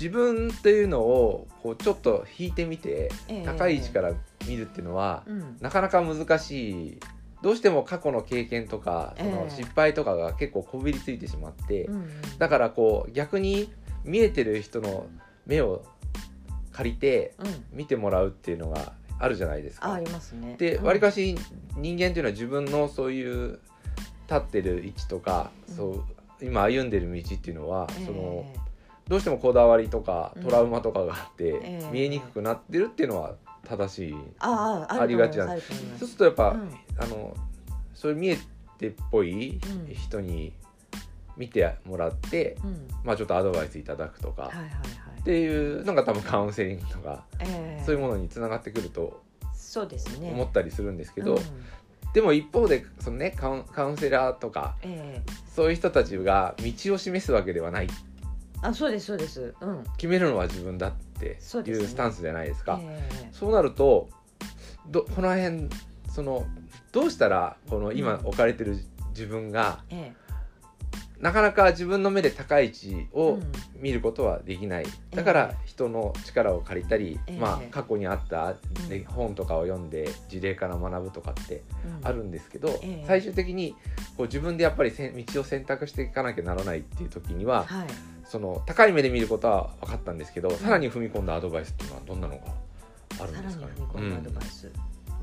[0.00, 3.44] 自分っていうのをこうちょっと引いてみてええ。
[3.44, 4.12] 高い位置から
[4.46, 5.56] 見るっていうのは、うん。
[5.60, 7.00] なかなか難しい。
[7.42, 12.08] どうしても過去の経験とかそのええ失敗とかが結構こびりついてしまって、うん
[12.38, 13.70] だからこう逆に
[14.02, 15.06] 見えてる人の
[15.46, 15.84] 目を
[16.72, 17.64] 借りてうん。
[17.72, 19.90] 見てもらうっていうのがあるじゃないですか。
[19.90, 20.56] あありますね。
[20.58, 20.84] でうん。
[20.86, 21.36] わりかし
[21.76, 23.58] 人間っていうのは自分のそういう
[24.28, 25.74] 立ってる位置とか、うん。
[25.76, 26.04] そう
[26.44, 28.06] 今歩んでる道っていうのは、ええ。
[28.06, 28.44] その
[29.08, 30.42] どうしてもこだわりとかうん。
[30.42, 31.90] トラウマとかがあって、ええ。
[31.92, 33.34] 見えにくくなってるっていうのは
[33.66, 34.14] 正しい。
[34.38, 35.98] ああありがちなんあると思います。
[36.00, 36.70] そうするとやっぱ、うん。
[36.98, 37.36] あの
[37.94, 38.38] そういう見え
[38.78, 39.94] てっぽいうん。
[39.94, 40.52] 人に
[41.36, 42.88] 見てもらって、うん。
[43.02, 44.50] まあちょっとアドバイスいただくとか、
[45.20, 47.84] っていうのが多分カウンセリングとか、ええ。
[47.84, 49.22] そういうものにつながってくると
[49.54, 50.30] そうですね。
[50.32, 51.42] 思ったりするんですけど、うん
[52.14, 55.32] でも一方でその、ね、カウンカウンセラーとかええ。
[55.54, 57.88] そういう人たちが道を示すわけではない。
[58.62, 59.52] あそうですそうです。
[59.60, 59.84] うん。
[59.96, 62.78] 決めるのは自分だっていそうスタンスじゃないですか。
[62.80, 63.28] ええ。
[63.32, 64.08] そうなると
[64.86, 65.68] どこの辺
[66.08, 66.46] その
[66.92, 70.12] どうしたらこの今うん置かれてる自分が、え
[71.24, 73.52] なかなか自分の目で高い位置えをうん。
[73.80, 77.38] 見ることはできない、だからえ人の力を借りたり、ええ。
[77.38, 78.56] まあ、過去にあった、
[79.08, 81.62] 本とかを読んで事例から学ぶとかって
[82.00, 82.06] うん。
[82.06, 83.04] あるんですけど、ええ。
[83.06, 83.74] 最終的に
[84.16, 87.86] こう自分でやっぱり道を選択していかなきゃならないっていう時にははい。
[88.26, 92.42] その高い目で見ることは分かったんですけど、さらに踏み込んだアドバイスっていうのはどんなのが
[93.22, 93.72] あるんですかね？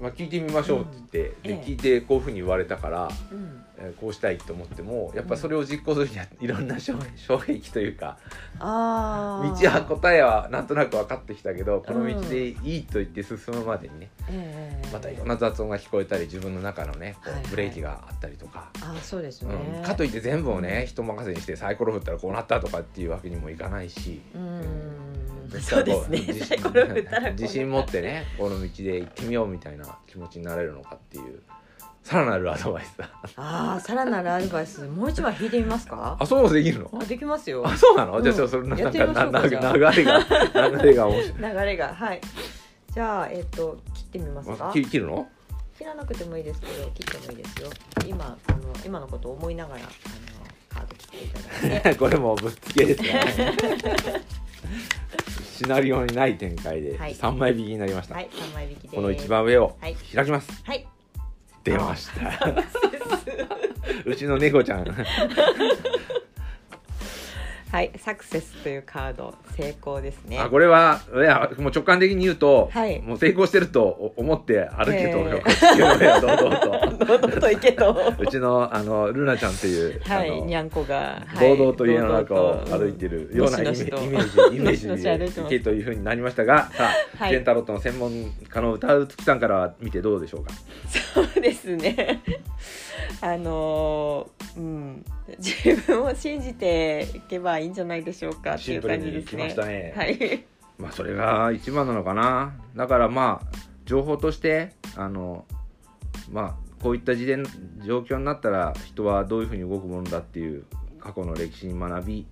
[0.02, 1.26] まあ、聞いてみましょうって言って、うん。
[1.26, 1.48] ええ。
[1.48, 3.64] で聞いてこういうふうに言われたから、うん。
[3.71, 8.18] えーこうしたいと思ってもやっぱそれを実行するにはいろんな障障壁というか
[8.60, 17.44] 道は答えはなんとなく分かってきたけどこの道でいいと言って進むまでにねええまたいろんな雑音が聞こえたり自分の中のねこはいはい。
[17.46, 18.70] うブレーキがあったりとか。
[18.82, 19.54] あそうですね。
[19.78, 25.62] うん、かといって全部をね人任せにしてサイコロ振ったらこうなったとかっていうわけにもいかないし、うん。
[25.62, 26.20] そうですね。
[27.38, 31.42] 自信持ってねこの道で行ってみようみたいな気持ちになれるのかっていう
[32.04, 33.10] さらなるアドバイスだ。
[33.36, 34.82] ああさらなるアドバイス。
[34.88, 36.18] もう一枚引いてみますか？
[36.20, 36.90] あそうできるの？
[37.00, 37.66] あできますよ。
[37.66, 38.24] あそうなの、うん。
[38.24, 41.54] じゃあそそれなんかな流れが流れが面白い。
[41.54, 42.22] 流れがはい。
[42.94, 44.72] じゃあえっ、と切ってみますか？
[44.74, 45.28] 切切るの？
[45.78, 47.70] 切らなくてもいいですけど切ってもいいですよ。
[48.08, 49.90] 今あの今のことを思いながらあの
[50.70, 51.96] カード切っていただいて。
[52.00, 53.22] これもぶっつけですね。
[55.58, 57.14] シナリオにない展開ではい。
[57.14, 58.96] 3枚引きになりました、はい三枚引きです。
[58.96, 59.96] この一番上をはい。
[59.96, 60.88] 開きます、はい
[61.64, 62.54] 出ました。
[64.06, 64.86] うちの猫ちゃん
[67.72, 70.38] はいサクセスというカード成功ですね。
[70.38, 73.02] あこれはいやもう直感的に言うと、はい。
[73.02, 78.14] もう成功してると思って歩けとええよ、っていうのよ堂々と 堂々といけと。
[78.20, 81.58] うちのあのルナちゃんという、はいにゃんこが、はい。
[81.58, 83.98] 堂々と家の中を歩いてるようなイメのしのしと。
[84.04, 87.32] イメージ イメージでいけというふうになりましたがさあ、はい。
[87.32, 88.12] ジェンタロットの専門
[88.50, 90.52] 家の歌う月さんから見てどうでしょうか？
[91.14, 92.22] そうですね
[93.22, 95.06] あのーうん。
[95.38, 99.44] 自分を信じていけばいいんじゃないでしょうかっていう感じですね。
[99.44, 100.44] ましたね、はい。
[100.78, 102.54] まあそれが一番なのかな。
[102.76, 105.46] だからまあ情報としてあの
[106.32, 107.44] まあこういった事前
[107.86, 110.66] 状況になったら人はどういうふうに動くものだっていう
[111.00, 112.26] 過去の歴史に学び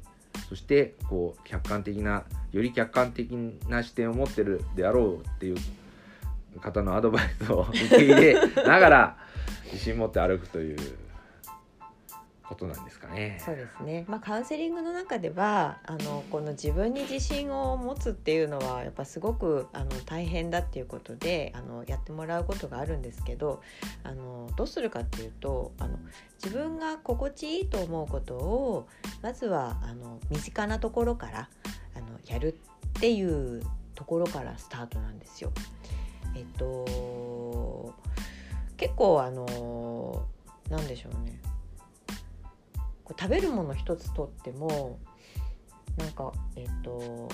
[0.47, 3.31] そしてこう客観的なより客観的
[3.67, 5.57] な視点を持ってるであろうっていう
[6.59, 9.17] 方のアドバイスを受け入れながら
[9.65, 10.77] 自信持って歩くという
[12.49, 13.39] ことなんですかね。
[13.45, 23.61] そうですね、まあ、カウンセリングの中ではあのこの自分に自信を持つっていうのはやっぱすごくあの大変だっていうことであのやってもらうことがあるんですけど
[24.03, 25.99] あのどうするかっていうとあの
[26.43, 28.87] 自分が心地いいと思うことを
[29.21, 31.49] まずはあの身近なところから
[31.95, 32.57] あのやる
[32.97, 33.61] っていう
[33.93, 35.51] ところからスタートなんですよ。
[36.35, 37.93] えっと
[38.79, 40.25] 結構あの
[40.69, 41.41] なんでしょうね。
[43.03, 44.99] こう食べるもの一つとっても
[45.97, 47.27] なんかえっと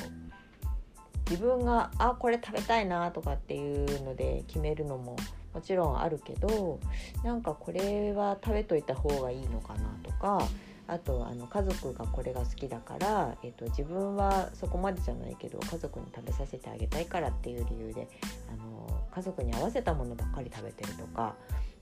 [1.30, 5.16] 自分があこれ食べたいなとかっていうので決めるのも
[5.54, 6.80] もちろんあるけど
[7.24, 10.48] なんかこれは食べといた方がいいのかなとか
[10.88, 18.08] あとあの家族がこれが好きだから、えっと、自分はそこまでじゃないけど家族に食べさせてあげたいからっていう理由で
[18.52, 21.36] あの家族に合わせたものばっかり食べてるとか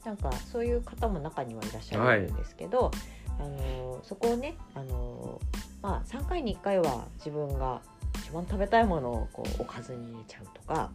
[0.05, 2.91] なんかそういう方も中にはいらっしゃるんですけど、
[3.39, 5.39] あのそこをねあの、
[5.81, 7.81] まあ、3回に1回は自分が
[8.25, 10.91] 気番食べたいものをこうおかずに入れちゃうとか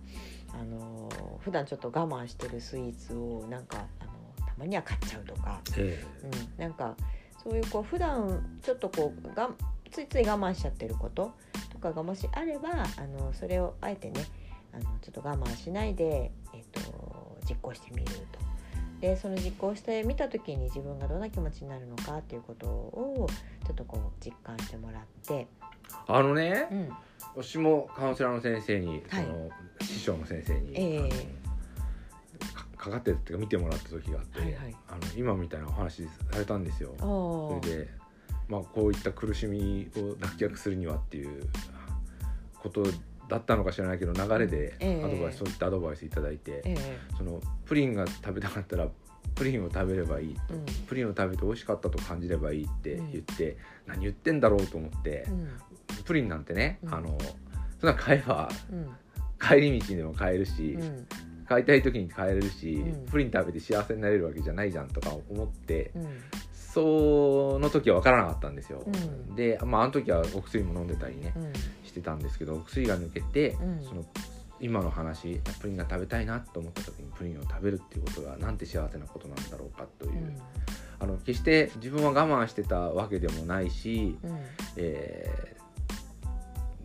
[0.53, 1.09] あの
[1.41, 6.05] 普段ちょっと我慢してるスイーツをなんかあのたまには買っちゃうとか、え。
[6.25, 6.97] うん、なんか
[7.49, 9.49] そういうこう普段ちょっとこうが
[9.91, 11.33] ついつい我慢しちゃってること
[11.73, 14.23] とかがもしあればあのそれをあえてね
[14.75, 18.49] あのちょっと我慢しないで、えっと、実行してみると。
[19.01, 23.29] でその実行してみた時に自分がどんな気持ちになるのかっていうことを
[23.65, 25.47] ちょっとこう実感してもらって、
[26.09, 26.89] あのねうん、
[27.37, 29.01] 私もカウンセラーの先生に、はい。
[29.09, 29.51] その
[29.83, 31.48] 師匠の先生に、ええ
[32.79, 34.77] かかかってるっていうか見てもらった時があって、はいはい。
[34.89, 36.95] あの今みたいなお話されたんですよ。
[36.99, 37.89] それで、
[38.49, 41.43] まあ、こういった苦しみを脱却するにはっていう
[42.55, 42.85] こと
[43.29, 45.05] だったのか知らないけど流れでええ。
[45.05, 46.99] アドバイス、そういったアドバイスいただいて、ええ。
[47.17, 48.89] そのプリンが食べたかったら
[49.35, 50.65] プリンを食べればいいうん。
[50.87, 53.57] プリンを食べて美味しかったと感じればいいって言って、
[53.87, 55.49] 何言ってんだろうと思って、うん。
[56.05, 56.95] プリンなんてね、うん。
[56.95, 57.19] あの
[57.81, 58.91] そんな買えばうん。
[59.41, 61.07] 帰り道でも買えるし、うん
[61.49, 63.07] 買いたい時に買えるし、うん。
[63.07, 66.07] プリン食べて幸せになれるわけじゃないじゃんとか思って、うん。
[66.53, 68.91] その時は分からなかったんですよ、う
[69.33, 69.35] ん。
[69.35, 71.53] で、まあ、あの時はお薬も飲んでたりねうん。
[71.85, 73.83] してたんですけどお薬が抜けて、うん。
[73.83, 74.05] その
[74.61, 80.37] 今の話プリンが食べたいなと思った時にプリンを食べるっていうことがなんて幸せなことなんだろうかという、
[80.99, 84.39] あの決して自分は我慢してたわけでもないし、うん。
[84.77, 85.58] えー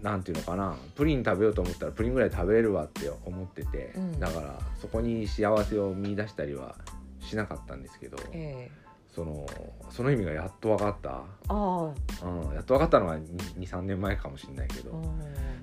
[0.03, 0.75] なんていうのかな。
[0.95, 4.19] プリン食べようと思ったらプリンぐらい食べれるわって思ってて、うん。
[4.19, 6.75] だからそこに幸せを見出したりは
[7.21, 8.71] しなかったんですけど、ええ。
[9.15, 9.45] その
[9.89, 11.83] その意味がやっと分かった、ああ。
[12.25, 15.03] うん、やっと分かったのが23年前かもしれないけど、うん。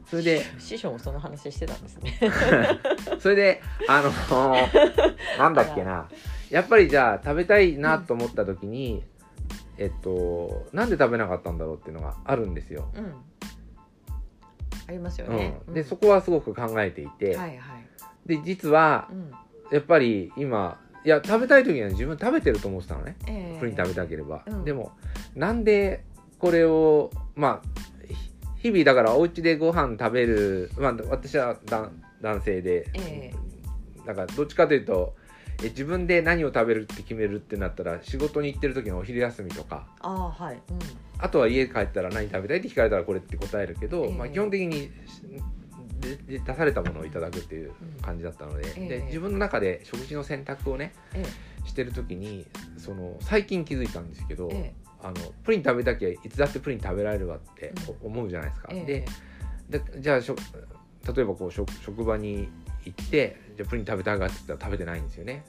[0.09, 2.19] それで師匠もその話してたんですね。
[3.21, 4.55] それであの
[5.39, 6.09] なんだっけな。
[6.49, 9.05] やっぱりじゃあ食べたいなと思った時に、
[9.77, 12.89] えっとなんで食べなかったんだろうっていうのがあるんですよ。
[12.95, 13.15] うん。
[14.91, 15.61] ありますよね。
[15.69, 17.87] うん、でそこはすごく考えていて、はいはい。
[18.27, 19.31] で実はうん。
[19.71, 24.91] やっぱり今いや食べたい時には自分食べてると思ってたのねええプリン食べたければ、うんでも
[25.37, 26.05] なんで
[26.41, 28.13] これをまあ
[28.59, 33.33] ひ日々だからお家でご飯食べるまあ私は男男性で、え
[34.05, 35.15] だからどっちかというと
[35.63, 40.55] え自分で何を食べるって決めるってなったら仕事に行ってる時のお昼休みとかああはい。
[40.55, 40.79] うん。
[41.23, 44.13] あとは家帰ったら何食べたいって聞かれたらこれって答えるけど、ええ。
[44.13, 44.91] まあ、基本的に
[46.27, 48.89] 出されたものをいただくっていう感じだったので,、ええ。
[48.89, 51.25] で自分の中で食事の選択をねえ
[51.65, 52.47] してる時に
[52.79, 55.15] その最近気づいたんですけど、えあの
[55.45, 58.69] プリン食べたきゃいつだってプリン食べられるわってう思うじゃないですか。
[58.73, 58.85] ええ。
[59.69, 62.49] ででじゃあ例えばこう職職場に
[62.85, 65.45] 行ってじゃあプリン食べたいかって言ったら食べてないんですよね。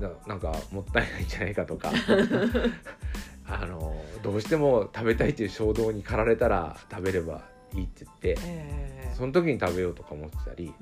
[0.00, 1.92] だなんかもったいないんじゃないかとか
[3.62, 7.42] あのどうしても食べたいっていう衝動に駆られたら食べれば
[7.74, 10.72] いいって言ってええその時に食べようとか思ってたり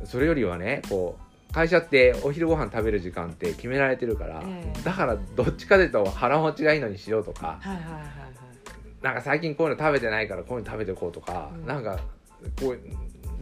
[0.00, 0.06] うん。
[0.06, 8.04] それよりはねこう会社ってお昼ご飯食べる時間って決められてるから、ええだからどっちかというと腹持ちがいいのにしようとかはいはいはいはい。
[9.02, 11.98] なんか最近こういうの食べてないからこういうの食べていこうとか、うんなんか
[12.60, 12.78] こう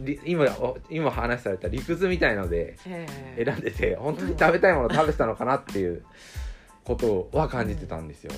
[0.01, 0.45] り今
[0.89, 3.05] 今話された理屈みたいのでえ
[3.37, 6.03] え選んでて本当に食べたいもの食べてたのかなっていう
[6.83, 8.31] ことは感じてたんですよ。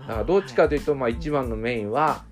[0.00, 2.24] だからどっちかというと、まあ、一番のメインは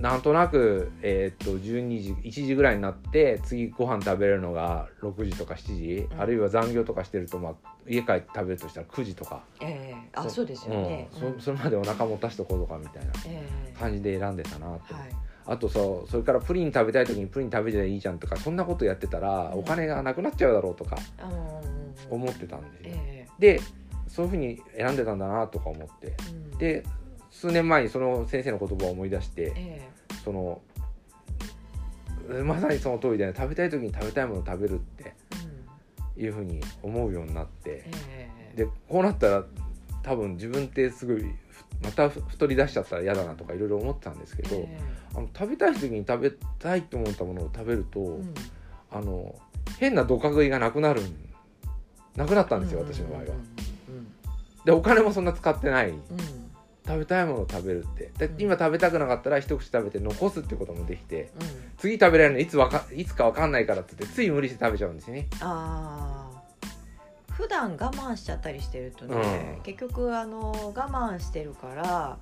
[0.00, 6.20] なんとなく、えーっと12時1時ぐらいになって次ご飯食べれるのが6時とか7時、うん。
[6.20, 7.54] あるいは残業とかしてると、まあ、
[7.88, 9.42] 家帰って食べるとしたら9時とか。
[9.60, 10.08] ええ。
[10.14, 11.08] あそうですよね。
[11.20, 11.34] うん。
[11.40, 13.12] そそれまでお腹持たしとこうとかみたいな。
[13.26, 13.72] ええ。
[13.76, 14.78] 感じで選んでたなと、はい。
[15.46, 19.58] あとそうそれからプリン食べたい時にプリン食べていいじゃんとかそんなことやってたらうん。
[19.60, 21.68] お金がなくなっちゃうだろうとかあのー
[22.08, 22.66] 思ってたんで。
[22.84, 23.26] え。
[23.38, 23.60] で
[24.18, 26.08] そういうふうに選んでたんだなとか思って。
[26.08, 26.58] えうん。
[26.58, 26.84] で
[27.30, 29.88] 数年前にその先生の言葉を思い出してえ
[30.24, 30.60] その
[32.44, 35.14] まさにその通りで、ね、食べたい時に食べたいものを食べるって
[36.16, 37.84] いうふうに思うようになって。
[37.86, 38.56] ええ。
[38.56, 39.44] でこうなったら
[40.02, 41.24] 多分自分ってすぐ
[41.80, 44.80] また太り出しちゃったら嫌だなとかいろいろ思ってたんですけど、え
[45.14, 48.34] あの食べたい時に食べたいと思ったものを食べると、えうん。
[48.90, 49.38] あの
[49.78, 51.02] 変などか食いがなくなる
[52.16, 53.26] なくなったんですよ、私の場合は。
[54.68, 55.90] うんでお金もそんな使ってない。
[55.90, 55.96] うん。
[55.96, 56.02] うん
[56.86, 58.10] 食べたいものを食べるって。
[58.18, 58.40] でうん。
[58.40, 61.72] 今食べたくなかったら一口食べて残すってこともできてうん。
[61.76, 65.28] 次食べられるのいつわかいつか分かんないからって言ってつい無理して食べちゃうんですよね。
[65.40, 69.62] ああ普段我慢しちゃったりしてるとね、うん。
[69.62, 72.18] 結局あの我慢してるから、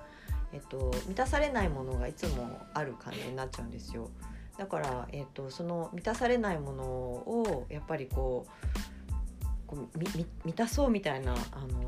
[0.53, 4.11] えっと、満たされないものがいつもある感じになっちゃうんですよ。
[4.59, 8.95] だから、えっと、その満たされないものをやっぱりこう
[9.67, 11.37] こうみみ満たそうみたいなあ
[11.73, 11.79] の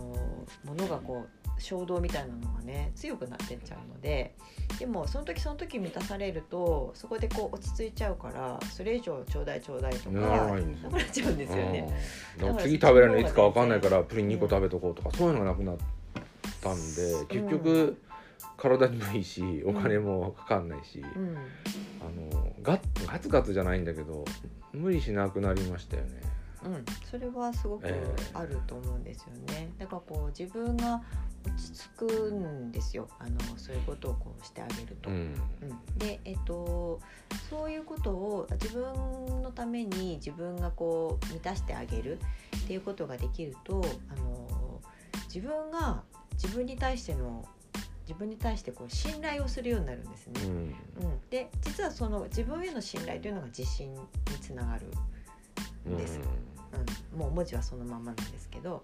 [0.64, 4.34] ものがこう衝動みたいなのがね強くなってっちゃうので
[4.78, 11.88] でもその時その時満たされるとそこでこう落ち着いちゃうからそれ以上ちょうだいちょうだいとかなくなっちゃうんですよね。
[12.38, 15.76] うんだから次食べれるのいつかわかんないからプリン2個食べとこうとかそういうのがなくなっ
[16.60, 17.96] たんで結局
[18.56, 21.36] 体にもいいしお金もかかんないし、うん。
[22.00, 24.24] あのガッガツガツじゃないんだけど
[24.72, 26.37] 無理しなくなりましたよね。
[26.64, 29.70] うん、それはすごくええあると思うんですよね。
[29.78, 31.02] だからこう自分が
[31.44, 33.08] 落ち着くんですよ。
[33.18, 35.10] あのそういうことをこうしてあげると。
[35.10, 35.16] うん。
[35.16, 35.20] う
[35.66, 35.98] ん。
[35.98, 37.00] で、えっと、
[37.48, 42.18] そういうことを自分のために自分がこう満たしてあげる。
[42.68, 44.78] っていうことができるとあの
[45.34, 46.02] 自分が
[46.34, 47.48] 自分に対しての
[48.06, 50.40] 自分に対してこう信頼をするようになるんですね。
[50.44, 50.52] うん。
[50.52, 50.58] う
[51.14, 54.00] ん、で実はその自分への信頼というのが自信に
[54.40, 54.86] つながる、
[55.86, 56.18] うんです。
[56.18, 56.24] うん、
[57.16, 58.82] もう文字はそのままなんですけど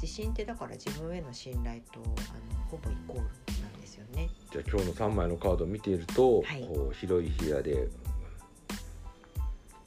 [0.00, 2.06] 自信ってだから自分への信頼とあ
[2.54, 3.22] のほぼイコール
[3.62, 4.28] なんですよね。
[4.52, 6.60] じゃあ今日の3枚のカードを見ていると、はい。
[6.62, 7.88] こう広い視野で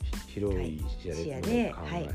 [0.01, 2.09] ひ広い視野で,、視野で考えはい。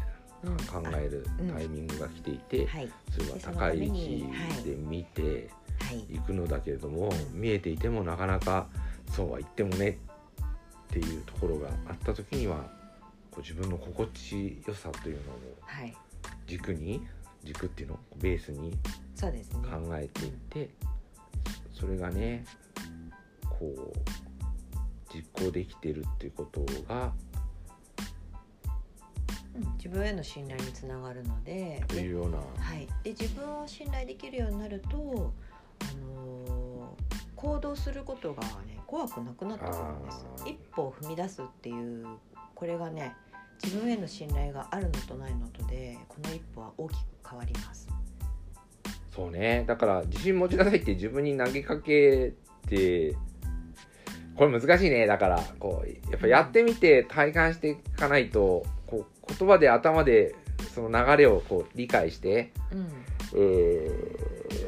[0.44, 1.50] うん考えるうん。
[1.50, 2.92] タイミングが来ていて、はい。
[3.10, 4.26] それは高い位置
[4.64, 5.48] で見て
[5.80, 6.00] はい。
[6.14, 8.66] いくのだけれども、見えていてもなかなか
[9.12, 12.68] そうは言ってもねっていうところがあった時には
[13.35, 15.95] こう自分の心地よさというのをはい。
[16.47, 17.05] 軸に
[17.43, 17.95] 軸っていうの？
[17.95, 18.72] をベースに。
[19.24, 20.70] 考えていって
[21.72, 22.45] それがね
[23.49, 27.12] こう実行できてるっていうことが
[29.55, 35.32] うん、自分への信頼につながるのででというようなはい、で自分を信頼できるようになると、
[35.80, 37.14] あのー
[37.45, 42.07] 行動することがね怖くなくなってくるんです一歩を踏み出すっていう
[42.64, 43.14] これがね
[43.62, 47.86] 自分への信頼があるのとないのとでこの一歩は大きく変わります。
[49.14, 52.32] そうねだから自信持ちなさいって自分に投げかけ
[52.66, 53.14] て
[54.34, 60.34] これ難しいねだからこうやっぱやってみて体感していかないとこう言葉で頭で
[60.74, 62.88] その流れをこう理解して、うん、
[63.36, 64.16] え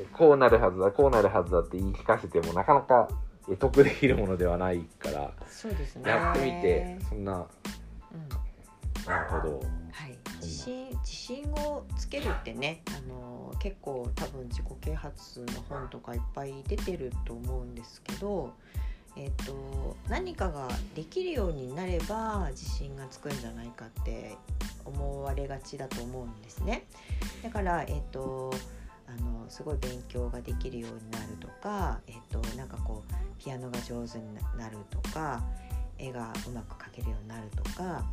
[0.02, 3.08] ーこうなるはずだこうなるはずだって言い聞かせてもなかなか
[3.46, 6.10] 得得できるものではないからそうですね。
[6.10, 7.46] やってみてそんなうん
[9.06, 9.60] なるほど。
[9.92, 18.52] はい、自信自信をつけるってねあの結構多分自己啓発の本とかいっぱい出てると思うんですけど、
[19.16, 24.36] えっと何かができるようになれば自信がつくんじゃないかって
[24.84, 26.86] 思われがちだと思うんですね。
[27.42, 28.52] だから、えっと
[29.08, 35.42] あのすごい勉強ができるようになるとか、えっとなんかこうピアノが上手になるとか
[35.98, 38.04] 絵がうまく描けるようになるとか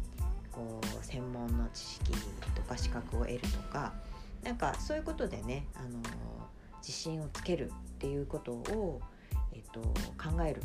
[0.51, 2.11] こう専門の知識
[2.55, 3.93] とか資格を得るとか
[4.43, 5.99] なんかそういうことでねあの
[6.77, 9.01] 自信をつけるっていうことを、
[9.53, 10.61] えっと、考える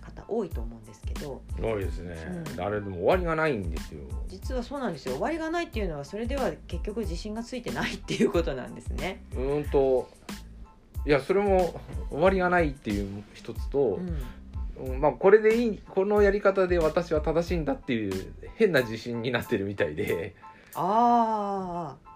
[0.00, 2.16] 方多いと思うんですけど多いですね、
[2.54, 2.60] うん。
[2.60, 4.00] あれでも終わりがないんですよ。
[4.28, 5.14] 実はそうなんですよ。
[5.14, 9.24] 終わりがないっていうのはそれでは結局自信がついてないっていうことなんですね。
[9.32, 10.08] うーんと
[11.04, 11.80] いやそれも
[12.10, 14.22] 終わりがないっていう一つとう、んうん
[15.00, 20.34] まあこれでいいこのやり方で私は正しいんだっていう変な自信になってるみたいで。
[20.74, 22.12] ああ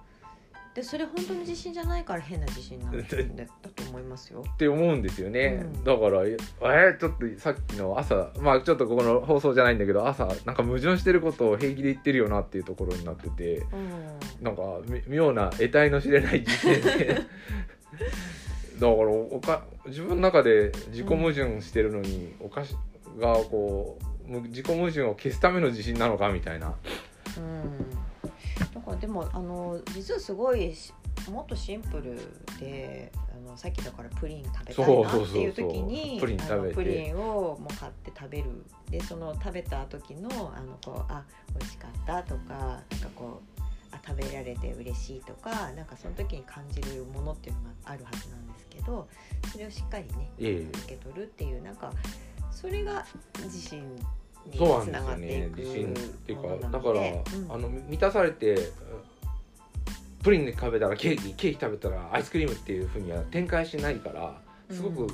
[0.76, 4.44] でそれ本当の自信じゃないから変な自信なんだ だと思いますよ。
[4.46, 5.84] って思うんですよね、うん。
[5.84, 13.56] だからえー、ちょっとさっきの朝まあちょっとここの放送じゃないんだけど朝なんか矛盾してることを平気で言ってるよなっていうところになってて。
[13.56, 14.44] うん。
[14.44, 17.22] なんかみ妙な得体の知れない自信で
[18.78, 22.74] だからおか自分の中で自己矛盾してるのに、おかし
[23.18, 26.74] がこうむ自己矛盾を消すための自信なのかみたいな。
[27.36, 27.90] うん、
[28.74, 30.92] だからでもあの実はすごいし
[31.30, 32.18] もっとシンプル
[32.60, 38.44] であのさっきだからプリン食べたいなっていう時にプリンをもう買って食べる。
[38.90, 41.24] でその食べた時のあのこうあ
[41.58, 42.84] 美味しかったとかなんか
[43.16, 43.55] こうあ
[44.06, 49.08] 食べられて嬉しいとかなんかその時に感じるものっていうのがあるはずなんですけど
[49.50, 50.78] それをしっかりねええ。
[50.78, 51.92] 受け取るっていうなんか
[52.50, 53.04] それが
[53.42, 53.96] 自信
[54.46, 55.62] につながっていくね。
[55.64, 57.52] 自信っていうかだから、うん。
[57.52, 58.56] あの満たされて
[60.22, 64.40] プリンで食べたらケーキケーキ食べたらアイスクリームっていうふうには展開しないから
[64.70, 65.10] すごくうん。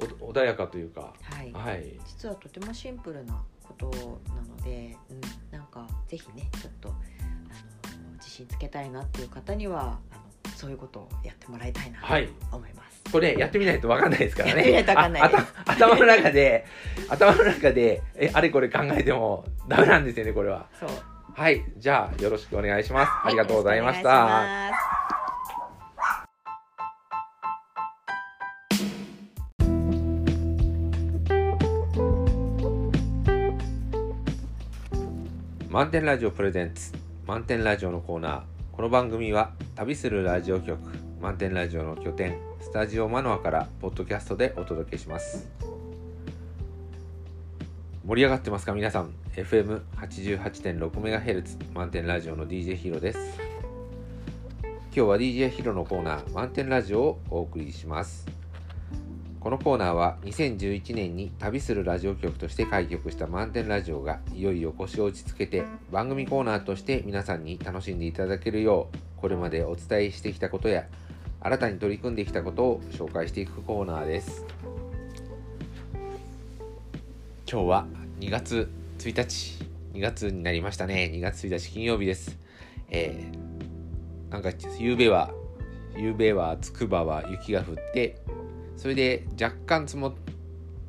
[0.00, 1.98] お穏やかというか、はい、はい。
[2.06, 3.90] 実はとてもシンプルなこと
[4.28, 6.94] なので、うん、なんかぜひねちょっと
[8.38, 12.06] 信つけたいなっていう方にはあのそういうことをやってもらいたいなと
[12.56, 14.84] 思います、はい、これやってみないと分かんないですからね。
[15.66, 16.64] 頭の中で
[17.08, 20.66] 頭の中でえあれこれ考えてもダメなんですよねこれは。
[21.34, 21.64] はい。
[21.76, 24.72] じゃあよろしくお願いします、ありがとうございました。
[35.70, 37.07] 満点ラジオプレゼンツ。
[37.28, 38.42] 満点ラジオのコーナー。
[38.72, 40.80] この番組は旅するラジオ局
[41.20, 45.46] 満点ラジオの拠点スタジオマノアからポッドキャストでお届けします。
[48.06, 53.18] 盛り上がってますか皆さん？FM88.6MHz 満点ラジオの DJ ヒロです。
[54.62, 58.37] 今日は DJ ヒロのコーナー満点ラジオをお送りします。
[59.40, 70.86] このコーナーは2011年に旅するラジオ局として開局した満点ラジオがいよいよ腰を落ち着けて番組コーナーとして皆さんに楽しんでいただけるようこれまでお伝えしてきたことや
[71.40, 74.44] 新たに取り組んできたことを紹介していくコーナーです。
[77.50, 77.86] 今日は
[78.18, 78.68] 2月
[78.98, 79.64] 1日
[79.94, 81.10] 2月になりましたね。
[81.14, 82.36] 2月1日金曜日です。
[82.90, 85.30] えー、なんか夕べは
[85.96, 88.20] 夕べはつくばは雪が降って
[88.78, 90.14] それで若干積もっ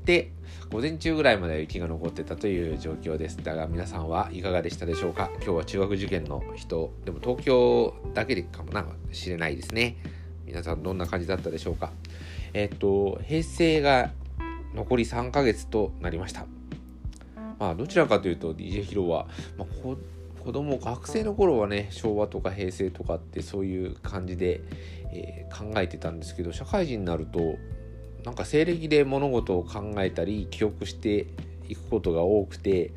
[0.06, 0.32] て
[0.72, 3.44] 午前中ぐらいまで雪が残ってたという状況です。
[3.44, 5.32] だが皆さんはいかがでしたでしょうか？
[5.38, 9.98] 今日は中学受験の人でも東京だけでかもなしれないですね。
[10.46, 11.92] 皆さんどんな感じだったでしょうか？
[12.54, 14.12] えっと平成が
[14.76, 16.46] 残り3ヶ月となりました。
[17.58, 19.28] まあ、どちらかというと DJ ヒロは、
[19.58, 19.68] まあ、
[20.44, 24.62] 子供学生の頃はね昭和とか平成とかってそういう感じで、
[25.12, 27.58] えー、考えてたんですけど社会人になると
[28.24, 31.28] なんか西暦で物事を考えたり記憶して
[31.68, 32.92] いくことが多くて、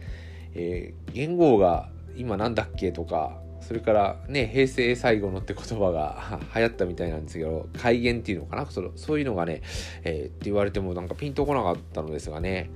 [0.54, 8.66] えー、言語が今なんだっけとかそれからね平成最後のって言葉が 流行ったみたいなんですけど改元っていうのかな？
[8.66, 9.62] そのそういうのがね、
[10.04, 12.70] えー、って言われてもなんかピンとこなかったのですがね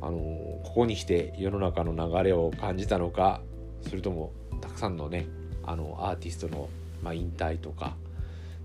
[0.00, 0.18] あの
[0.64, 3.42] ここに来て世の中の流れを感じたのか
[3.82, 5.26] それともたくさんのね
[5.62, 6.68] あのアーティストの、
[7.02, 7.96] まあ、引退とか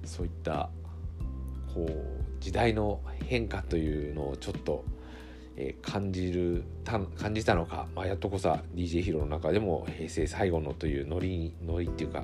[0.06, 0.70] そういった
[1.74, 2.14] こう
[2.46, 4.86] 時代の変化というのをちょっと、
[5.58, 12.22] えー、感じる感じたのか、まあ、やっとこさ DJ ヒロの中でも平成最後のというノリノリっていうか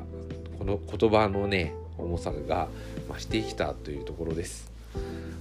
[0.59, 2.67] この言葉のね重さが
[3.09, 4.72] 増してきたというところです。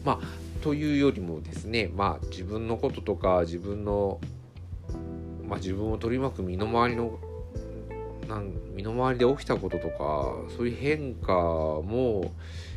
[0.03, 4.19] まあというよりもですねまあ自分のこととか自分の、
[5.47, 7.19] まあ、自分を取り巻く身の回りの
[8.27, 12.33] なん身の回りで起きたこととかそういう変化も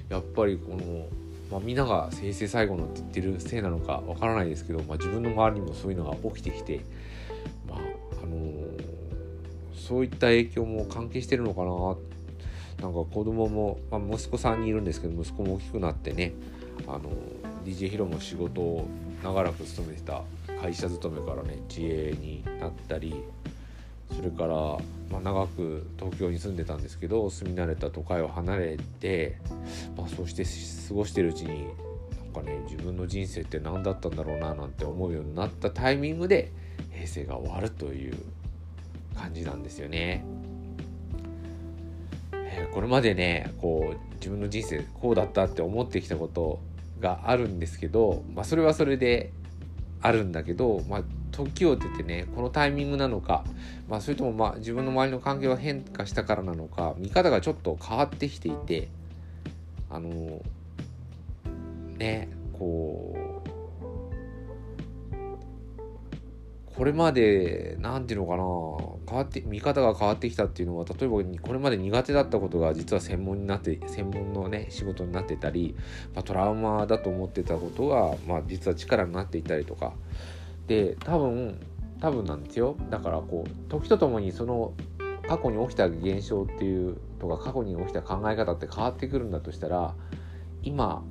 [0.09, 1.07] やっぱりこの、
[1.53, 6.81] まあ、みんなが平成最後のって言ってるせいなのかわからないですけど、まあ、自分の周りにもそういうのが起きてきて、
[7.69, 8.83] まああのー、
[9.75, 11.95] そういった影響も関係してるのかな。
[12.81, 16.33] なんか子供も、まあ、息子さんにいるんですけど息子も大きくなってね
[16.85, 17.11] あの
[17.63, 18.87] DJ ヒロも仕事を
[19.23, 20.23] 長らく勤めてた
[20.59, 23.23] 会社勤めからね自営になったり
[24.15, 24.55] それから、
[25.09, 29.37] まあ、長く東京に住んでたんですけど住み慣れた都会を離れて、
[29.97, 30.43] まあ、そうして
[30.87, 31.67] 過ごしてるうちに
[32.33, 36.51] なんかね自分の人生って何だったんだろうななんて思うようになったタイミングで
[36.91, 38.15] 平成が終わるという
[39.15, 40.25] 感じなんですよね。
[42.31, 46.59] えこれまでねこう自分の人生こうだったって思ってきたこと
[46.99, 49.31] があるんですけど、まあ、それはそれで
[50.01, 51.03] あるんだけど、まあ、
[51.33, 53.43] 時を出てねこのタイミングなのか、
[53.89, 58.87] まあ、それともまあ自分の周りの環境が変化したからなのか見方がちょっと変わってきていて
[59.89, 60.41] あの
[61.97, 63.53] ねこう
[66.75, 75.75] これまで何て言うのかな変わって見方が変わってきたっていうのは例えばこれまで苦手だったことが実は専門になって専門のね仕事になってたり、
[76.15, 79.93] まあ、トラウマだと思ってたことが、まあ、実は力になっていたりとか
[80.67, 81.59] で多分
[81.99, 82.75] 多分なんですよ。
[82.89, 84.73] だからこう時とともにその
[85.27, 89.95] 過去に起きた現象っていうとか過去に起きた考え方って変わってくるんだとしたら
[90.63, 91.03] 今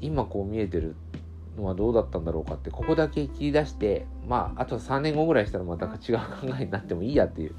[0.00, 0.94] 今こう見えてる
[1.56, 7.54] のはどうだったんだろうかってここだけ切り出してまああと3年後ぐらいしたらまた違う考えになってもいいやっていう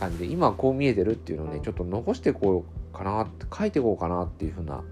[0.00, 4.82] 感じで今こう見えてるっていうのをねちょっと残してこうかなって書いていこうかなっていう風な、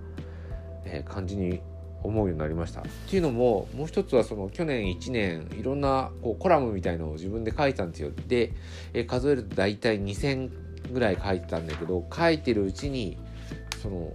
[0.84, 1.60] えー、感じに
[2.02, 2.80] 思うようになりました。
[2.80, 8.10] っていうのももう一つはその去年1年いろんなこうコラムみたいのを自分で書いたんですよ。
[8.28, 8.52] で、
[8.92, 10.50] え、数えると大体2000
[10.92, 13.18] ぐらい書いてたんだけど書いてるうちに
[13.82, 14.12] その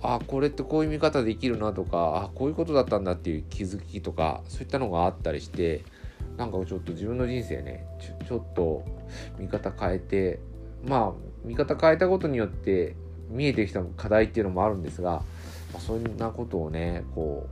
[0.00, 5.82] あこれってこういう見方できるなとかあこういうことだったんだっていう気づきとかそういったのがあったりして
[6.36, 7.84] なんかちょっと自分の人生ね
[8.28, 8.84] ちょっと
[9.38, 10.38] 見方変えて
[10.86, 12.94] まあ見方変えたことによって
[13.28, 15.22] 見えてきた課題っていうのもあるんですが、
[15.72, 17.48] まあ、そんなことをねこ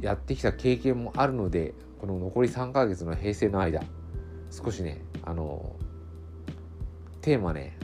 [0.00, 3.82] うやってきた経験もあるのでこの残り3ヶ月の平成の間
[4.50, 5.76] 少しねあの
[7.20, 7.78] テーマね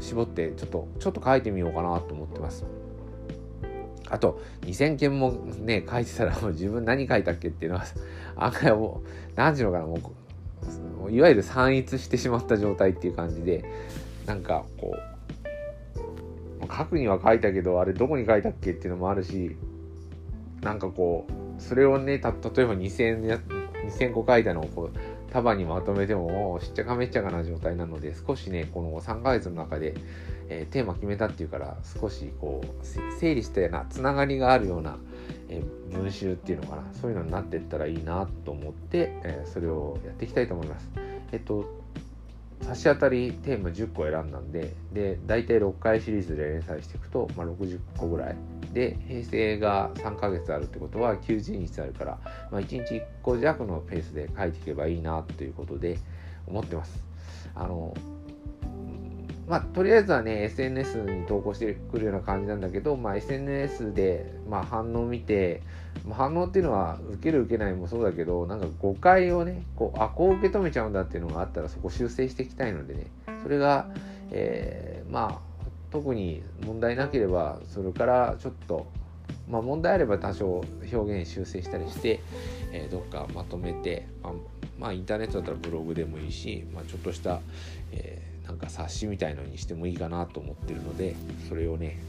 [0.00, 2.64] 絞ってちょっとちょっと書いてみようかなと思ってます。
[4.08, 7.84] あと2000件もね書いてたらもう自分何書いたっけっていうのは
[8.36, 9.98] 案外もう何時のかなも
[11.06, 13.64] ういわゆる散逸してしまった状態っていう感じで
[14.26, 15.09] なんかこう
[16.68, 19.56] 書くには書いたけどあれどこに書いたっけっていうのもあるし
[20.62, 29.94] なんかこうそれをねた例えば2000 2000個書いたのをこう束にまとめてもしっちゃかめっちゃかな状態なので少しねこの3ヶ月の中で、
[30.48, 32.86] えー、テーマ決めたっていうから少しこう
[33.18, 34.98] 整理したようなつながりがあるような、
[35.48, 40.90] えー、文集っていうのかなそういうのになってったらいいなと思って、えー、それをやっていきたいと思います。
[41.32, 41.79] えっと
[42.62, 48.36] 差し当たりテーマ10個選んだんでで大体6回シリーズで連載していくと、まあ、60個ぐらい
[48.72, 52.18] で平成が3ヶ月あるってことは90日あるから、
[52.50, 55.98] まあ、1日1個弱のペースで書いていけばいいなということで
[56.46, 57.02] 思ってます。
[57.54, 57.94] あの
[59.50, 65.62] まあ、とりあえずはね SNS に投稿してくるような感じなんだけど、まあ、SNS で、まあ、反応を見て、
[66.06, 73.10] まあ、反応っていうのは受ける受けないもそうだけどなんか誤解をねこうあこう受け止めちゃうんだっていうのがあったらそこ修正していきたいのでね
[73.42, 73.90] それが、
[74.30, 78.86] えー、まあ特に問題なければそれからちょっと
[79.48, 82.20] まあ問題あれば多少表現修正したりして、
[82.70, 84.32] えー、どっかまとめて、まあ、
[84.78, 87.40] まあ、インターネットだったらブログでもいいし、まあ、ちょっとした、
[87.90, 91.14] えーなんか冊子みたいのにしてもいいかなと思ってるので
[91.48, 92.00] それをね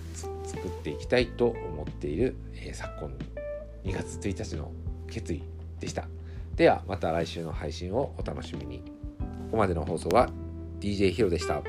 [0.43, 4.71] 作っていきたいと思っている、えー、昨今2月1日の
[5.07, 5.43] 決意
[5.79, 6.07] でした
[6.55, 8.83] ではまた来週の配信をお楽しみにこ
[9.51, 10.29] こまでの放送は
[10.79, 11.61] DJ ヒロでした。